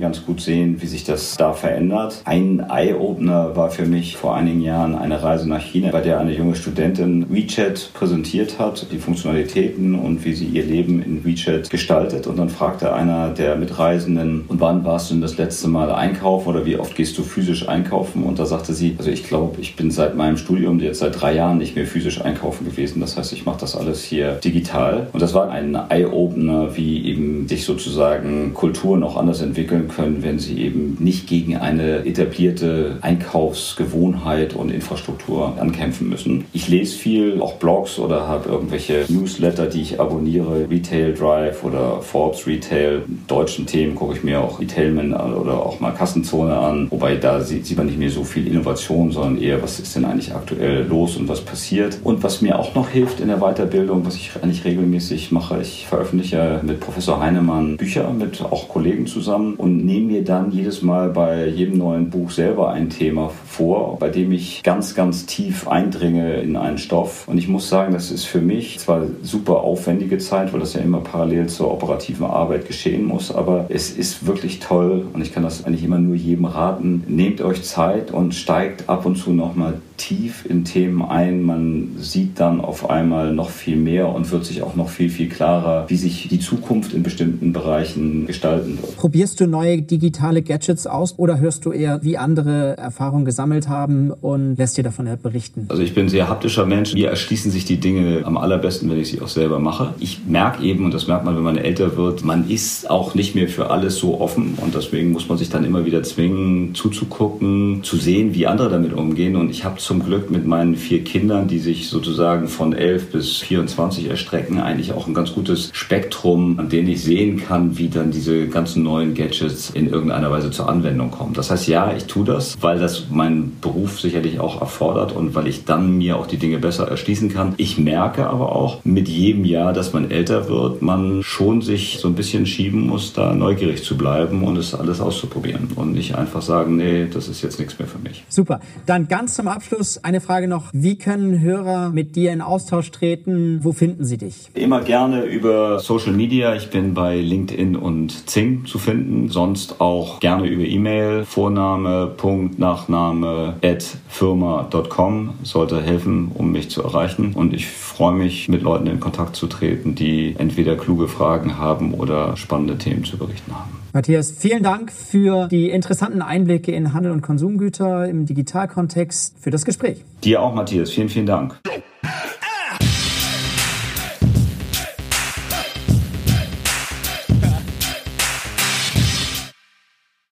ganz 0.00 0.24
gut 0.24 0.40
sehen, 0.40 0.80
wie 0.80 0.86
sich 0.86 1.04
das 1.04 1.36
da 1.36 1.52
verändert. 1.52 2.22
Ein 2.24 2.64
Eye-Opener 2.68 3.56
war 3.56 3.70
für 3.70 3.84
mich 3.84 4.16
vor 4.16 4.34
einigen 4.34 4.60
Jahren 4.60 4.94
eine 4.94 5.22
Reise 5.22 5.48
nach 5.48 5.62
China, 5.62 5.90
bei 5.90 6.00
der 6.00 6.18
eine 6.20 6.34
junge 6.34 6.56
Studentin 6.56 7.26
WeChat 7.28 7.90
präsentiert 7.94 8.58
hat, 8.58 8.86
die 8.90 8.98
Funktionalitäten 8.98 9.94
und 9.94 10.24
wie 10.24 10.34
sie 10.34 10.46
ihr 10.46 10.64
Leben 10.64 11.02
in 11.02 11.24
WeChat 11.24 11.70
gestaltet. 11.70 12.26
Und 12.26 12.38
dann 12.38 12.48
fragte 12.48 12.92
einer 12.92 13.30
der 13.30 13.56
Mitreisenden, 13.56 14.44
und 14.48 14.60
wann 14.60 14.84
warst 14.84 15.10
du 15.10 15.14
denn 15.14 15.22
das 15.22 15.36
letzte 15.36 15.68
Mal 15.68 15.92
einkaufen 15.92 16.48
oder 16.48 16.66
wie 16.66 16.76
oft 16.76 16.96
gehst 16.96 17.07
du 17.16 17.22
physisch 17.22 17.68
einkaufen? 17.68 18.24
Und 18.24 18.38
da 18.38 18.44
sagte 18.44 18.74
sie, 18.74 18.96
also 18.98 19.10
ich 19.10 19.24
glaube, 19.24 19.60
ich 19.60 19.76
bin 19.76 19.90
seit 19.90 20.16
meinem 20.16 20.36
Studium 20.36 20.80
jetzt 20.80 20.98
seit 20.98 21.20
drei 21.20 21.34
Jahren 21.34 21.58
nicht 21.58 21.76
mehr 21.76 21.86
physisch 21.86 22.20
einkaufen 22.20 22.64
gewesen. 22.64 23.00
Das 23.00 23.16
heißt, 23.16 23.32
ich 23.32 23.46
mache 23.46 23.60
das 23.60 23.76
alles 23.76 24.02
hier 24.02 24.32
digital. 24.34 25.06
Und 25.12 25.22
das 25.22 25.34
war 25.34 25.50
ein 25.50 25.74
Eye-Opener, 25.74 26.76
wie 26.76 27.04
eben 27.06 27.48
sich 27.48 27.64
sozusagen 27.64 28.52
Kulturen 28.54 29.02
auch 29.02 29.16
anders 29.16 29.40
entwickeln 29.40 29.88
können, 29.88 30.22
wenn 30.22 30.38
sie 30.38 30.58
eben 30.58 30.96
nicht 30.98 31.26
gegen 31.28 31.56
eine 31.56 32.04
etablierte 32.04 32.98
Einkaufsgewohnheit 33.00 34.54
und 34.54 34.70
Infrastruktur 34.70 35.60
ankämpfen 35.60 36.08
müssen. 36.08 36.44
Ich 36.52 36.68
lese 36.68 36.96
viel, 36.96 37.40
auch 37.40 37.54
Blogs 37.54 37.98
oder 37.98 38.26
habe 38.26 38.48
irgendwelche 38.48 39.04
Newsletter, 39.08 39.66
die 39.66 39.82
ich 39.82 40.00
abonniere, 40.00 40.68
Retail 40.70 41.14
Drive 41.14 41.64
oder 41.64 42.00
Forbes 42.00 42.46
Retail. 42.46 43.02
Deutschen 43.26 43.66
Themen 43.66 43.94
gucke 43.94 44.14
ich 44.14 44.24
mir 44.24 44.40
auch 44.40 44.60
Retailman 44.60 45.14
an 45.14 45.34
oder 45.34 45.64
auch 45.64 45.80
mal 45.80 45.92
Kassenzone 45.92 46.56
an. 46.56 46.88
Wobei 46.98 47.14
da 47.14 47.40
sieht 47.40 47.76
man 47.76 47.86
nicht 47.86 47.96
mehr 48.00 48.10
so 48.10 48.24
viel 48.24 48.48
Innovation, 48.48 49.12
sondern 49.12 49.40
eher, 49.40 49.62
was 49.62 49.78
ist 49.78 49.94
denn 49.94 50.04
eigentlich 50.04 50.34
aktuell 50.34 50.84
los 50.84 51.16
und 51.16 51.28
was 51.28 51.42
passiert. 51.42 51.96
Und 52.02 52.24
was 52.24 52.42
mir 52.42 52.58
auch 52.58 52.74
noch 52.74 52.88
hilft 52.88 53.20
in 53.20 53.28
der 53.28 53.36
Weiterbildung, 53.36 54.04
was 54.04 54.16
ich 54.16 54.32
eigentlich 54.42 54.64
regelmäßig 54.64 55.30
mache, 55.30 55.60
ich 55.62 55.86
veröffentliche 55.86 56.60
mit 56.64 56.80
Professor 56.80 57.20
Heinemann 57.20 57.76
Bücher 57.76 58.10
mit 58.10 58.42
auch 58.42 58.68
Kollegen 58.68 59.06
zusammen 59.06 59.54
und 59.54 59.86
nehme 59.86 60.06
mir 60.06 60.24
dann 60.24 60.50
jedes 60.50 60.82
Mal 60.82 61.10
bei 61.10 61.46
jedem 61.46 61.78
neuen 61.78 62.10
Buch 62.10 62.32
selber 62.32 62.72
ein 62.72 62.90
Thema 62.90 63.30
vor, 63.46 63.96
bei 64.00 64.08
dem 64.08 64.32
ich 64.32 64.64
ganz, 64.64 64.96
ganz 64.96 65.24
tief 65.24 65.68
eindringe 65.68 66.40
in 66.40 66.56
einen 66.56 66.78
Stoff. 66.78 67.28
Und 67.28 67.38
ich 67.38 67.46
muss 67.46 67.68
sagen, 67.68 67.92
das 67.92 68.10
ist 68.10 68.24
für 68.24 68.40
mich 68.40 68.80
zwar 68.80 69.02
super 69.22 69.60
aufwendige 69.60 70.18
Zeit, 70.18 70.52
weil 70.52 70.58
das 70.58 70.74
ja 70.74 70.80
immer 70.80 70.98
parallel 70.98 71.46
zur 71.46 71.70
operativen 71.70 72.26
Arbeit 72.26 72.66
geschehen 72.66 73.04
muss, 73.04 73.32
aber 73.32 73.66
es 73.68 73.92
ist 73.92 74.26
wirklich 74.26 74.58
toll 74.58 75.06
und 75.12 75.22
ich 75.22 75.32
kann 75.32 75.44
das 75.44 75.64
eigentlich 75.64 75.84
immer 75.84 76.00
nur 76.00 76.16
jedem 76.16 76.46
raten. 76.46 76.87
Nehmt 77.08 77.40
euch 77.40 77.62
Zeit 77.62 78.10
und 78.10 78.34
steigt 78.34 78.88
ab 78.88 79.06
und 79.06 79.16
zu 79.16 79.32
nochmal 79.32 79.74
tief 79.98 80.46
in 80.48 80.64
Themen 80.64 81.02
ein. 81.02 81.42
Man 81.42 81.96
sieht 81.98 82.40
dann 82.40 82.60
auf 82.60 82.88
einmal 82.88 83.34
noch 83.34 83.50
viel 83.50 83.76
mehr 83.76 84.08
und 84.08 84.30
wird 84.30 84.44
sich 84.44 84.62
auch 84.62 84.76
noch 84.76 84.88
viel, 84.88 85.10
viel 85.10 85.28
klarer, 85.28 85.84
wie 85.88 85.96
sich 85.96 86.28
die 86.28 86.38
Zukunft 86.38 86.94
in 86.94 87.02
bestimmten 87.02 87.52
Bereichen 87.52 88.26
gestalten 88.26 88.78
wird. 88.80 88.96
Probierst 88.96 89.40
du 89.40 89.46
neue 89.46 89.82
digitale 89.82 90.42
Gadgets 90.42 90.86
aus 90.86 91.18
oder 91.18 91.40
hörst 91.40 91.66
du 91.66 91.72
eher, 91.72 92.00
wie 92.02 92.16
andere 92.16 92.76
Erfahrungen 92.76 93.24
gesammelt 93.24 93.68
haben 93.68 94.10
und 94.10 94.56
lässt 94.56 94.78
dir 94.78 94.84
davon 94.84 95.08
berichten? 95.22 95.66
Also 95.68 95.82
ich 95.82 95.94
bin 95.94 96.06
ein 96.06 96.08
sehr 96.08 96.28
haptischer 96.28 96.64
Mensch. 96.64 96.94
Mir 96.94 97.10
erschließen 97.10 97.50
sich 97.50 97.64
die 97.64 97.78
Dinge 97.78 98.22
am 98.24 98.36
allerbesten, 98.36 98.88
wenn 98.90 98.98
ich 98.98 99.08
sie 99.08 99.20
auch 99.20 99.28
selber 99.28 99.58
mache. 99.58 99.94
Ich 99.98 100.26
merke 100.26 100.62
eben, 100.62 100.84
und 100.84 100.94
das 100.94 101.08
merkt 101.08 101.24
man, 101.24 101.36
wenn 101.36 101.42
man 101.42 101.58
älter 101.58 101.96
wird, 101.96 102.24
man 102.24 102.48
ist 102.48 102.88
auch 102.88 103.14
nicht 103.14 103.34
mehr 103.34 103.48
für 103.48 103.70
alles 103.70 103.96
so 103.96 104.20
offen 104.20 104.56
und 104.58 104.74
deswegen 104.74 105.10
muss 105.10 105.28
man 105.28 105.38
sich 105.38 105.50
dann 105.50 105.64
immer 105.64 105.84
wieder 105.84 106.02
zwingen, 106.02 106.74
zuzugucken, 106.78 107.82
zu 107.82 107.96
sehen, 107.96 108.34
wie 108.34 108.46
andere 108.46 108.70
damit 108.70 108.92
umgehen. 108.92 109.36
Und 109.36 109.50
ich 109.50 109.64
habe 109.64 109.78
zum 109.78 110.04
Glück 110.04 110.30
mit 110.30 110.46
meinen 110.46 110.76
vier 110.76 111.02
Kindern, 111.02 111.48
die 111.48 111.58
sich 111.58 111.88
sozusagen 111.88 112.48
von 112.48 112.72
11 112.72 113.10
bis 113.10 113.36
24 113.38 114.08
erstrecken, 114.08 114.60
eigentlich 114.60 114.92
auch 114.92 115.06
ein 115.06 115.14
ganz 115.14 115.34
gutes 115.34 115.70
Spektrum, 115.72 116.58
an 116.58 116.68
dem 116.68 116.88
ich 116.88 117.02
sehen 117.02 117.36
kann, 117.36 117.76
wie 117.78 117.88
dann 117.88 118.12
diese 118.12 118.46
ganzen 118.46 118.84
neuen 118.84 119.14
Gadgets 119.14 119.70
in 119.70 119.90
irgendeiner 119.90 120.30
Weise 120.30 120.50
zur 120.50 120.68
Anwendung 120.68 121.10
kommen. 121.10 121.34
Das 121.34 121.50
heißt, 121.50 121.66
ja, 121.66 121.92
ich 121.96 122.04
tue 122.04 122.24
das, 122.24 122.56
weil 122.60 122.78
das 122.78 123.06
mein 123.10 123.52
Beruf 123.60 124.00
sicherlich 124.00 124.38
auch 124.38 124.60
erfordert 124.60 125.12
und 125.12 125.34
weil 125.34 125.48
ich 125.48 125.64
dann 125.64 125.98
mir 125.98 126.16
auch 126.16 126.26
die 126.26 126.38
Dinge 126.38 126.58
besser 126.58 126.86
erschließen 126.88 127.32
kann. 127.32 127.54
Ich 127.56 127.78
merke 127.78 128.28
aber 128.28 128.54
auch 128.54 128.84
mit 128.84 129.08
jedem 129.08 129.44
Jahr, 129.44 129.72
dass 129.72 129.92
man 129.92 130.10
älter 130.10 130.48
wird, 130.48 130.80
man 130.80 131.22
schon 131.24 131.60
sich 131.60 131.98
so 131.98 132.08
ein 132.08 132.14
bisschen 132.14 132.46
schieben 132.46 132.86
muss, 132.86 133.12
da 133.12 133.34
neugierig 133.34 133.82
zu 133.82 133.96
bleiben 133.96 134.44
und 134.44 134.56
es 134.56 134.74
alles 134.74 135.00
auszuprobieren 135.00 135.68
und 135.74 135.92
nicht 135.92 136.14
einfach 136.14 136.42
sagen, 136.42 136.67
nee, 136.68 137.06
das 137.12 137.28
ist 137.28 137.42
jetzt 137.42 137.58
nichts 137.58 137.78
mehr 137.78 137.88
für 137.88 137.98
mich. 137.98 138.24
Super. 138.28 138.60
Dann 138.86 139.08
ganz 139.08 139.34
zum 139.34 139.48
Abschluss 139.48 139.78
Abschluss 139.78 140.02
eine 140.02 140.20
Frage 140.20 140.48
noch. 140.48 140.70
Wie 140.72 140.98
können 140.98 141.40
Hörer 141.40 141.90
mit 141.90 142.16
dir 142.16 142.32
in 142.32 142.40
Austausch 142.40 142.90
treten? 142.90 143.60
Wo 143.62 143.72
finden 143.72 144.04
sie 144.04 144.16
dich? 144.16 144.50
Immer 144.54 144.80
gerne 144.82 145.24
über 145.24 145.78
Social 145.78 146.12
Media. 146.12 146.54
Ich 146.54 146.70
bin 146.70 146.94
bei 146.94 147.16
LinkedIn 147.16 147.76
und 147.76 148.28
Zing 148.28 148.64
zu 148.66 148.78
finden. 148.78 149.28
Sonst 149.28 149.80
auch 149.80 150.20
gerne 150.20 150.46
über 150.46 150.64
E-Mail. 150.64 151.24
Vorname, 151.24 152.12
Punkt, 152.16 152.58
Nachname, 152.58 153.56
at 153.62 153.84
firma.com 154.08 155.34
sollte 155.42 155.82
helfen, 155.82 156.32
um 156.34 156.50
mich 156.50 156.70
zu 156.70 156.82
erreichen. 156.82 157.34
Und 157.34 157.52
ich 157.52 157.66
freue 157.66 158.14
mich, 158.14 158.48
mit 158.48 158.62
Leuten 158.62 158.86
in 158.86 159.00
Kontakt 159.00 159.36
zu 159.36 159.46
treten, 159.46 159.94
die 159.94 160.34
entweder 160.38 160.76
kluge 160.76 161.08
Fragen 161.08 161.58
haben 161.58 161.94
oder 161.94 162.36
spannende 162.36 162.78
Themen 162.78 163.04
zu 163.04 163.16
berichten 163.16 163.54
haben. 163.54 163.77
Matthias, 163.92 164.30
vielen 164.30 164.62
Dank 164.62 164.92
für 164.92 165.48
die 165.48 165.70
interessanten 165.70 166.20
Einblicke 166.20 166.72
in 166.72 166.92
Handel 166.92 167.10
und 167.10 167.22
Konsumgüter 167.22 168.06
im 168.06 168.26
Digitalkontext, 168.26 169.36
für 169.40 169.50
das 169.50 169.64
Gespräch. 169.64 170.04
Dir 170.22 170.42
auch, 170.42 170.54
Matthias. 170.54 170.90
Vielen, 170.90 171.08
vielen 171.08 171.26
Dank. 171.26 171.58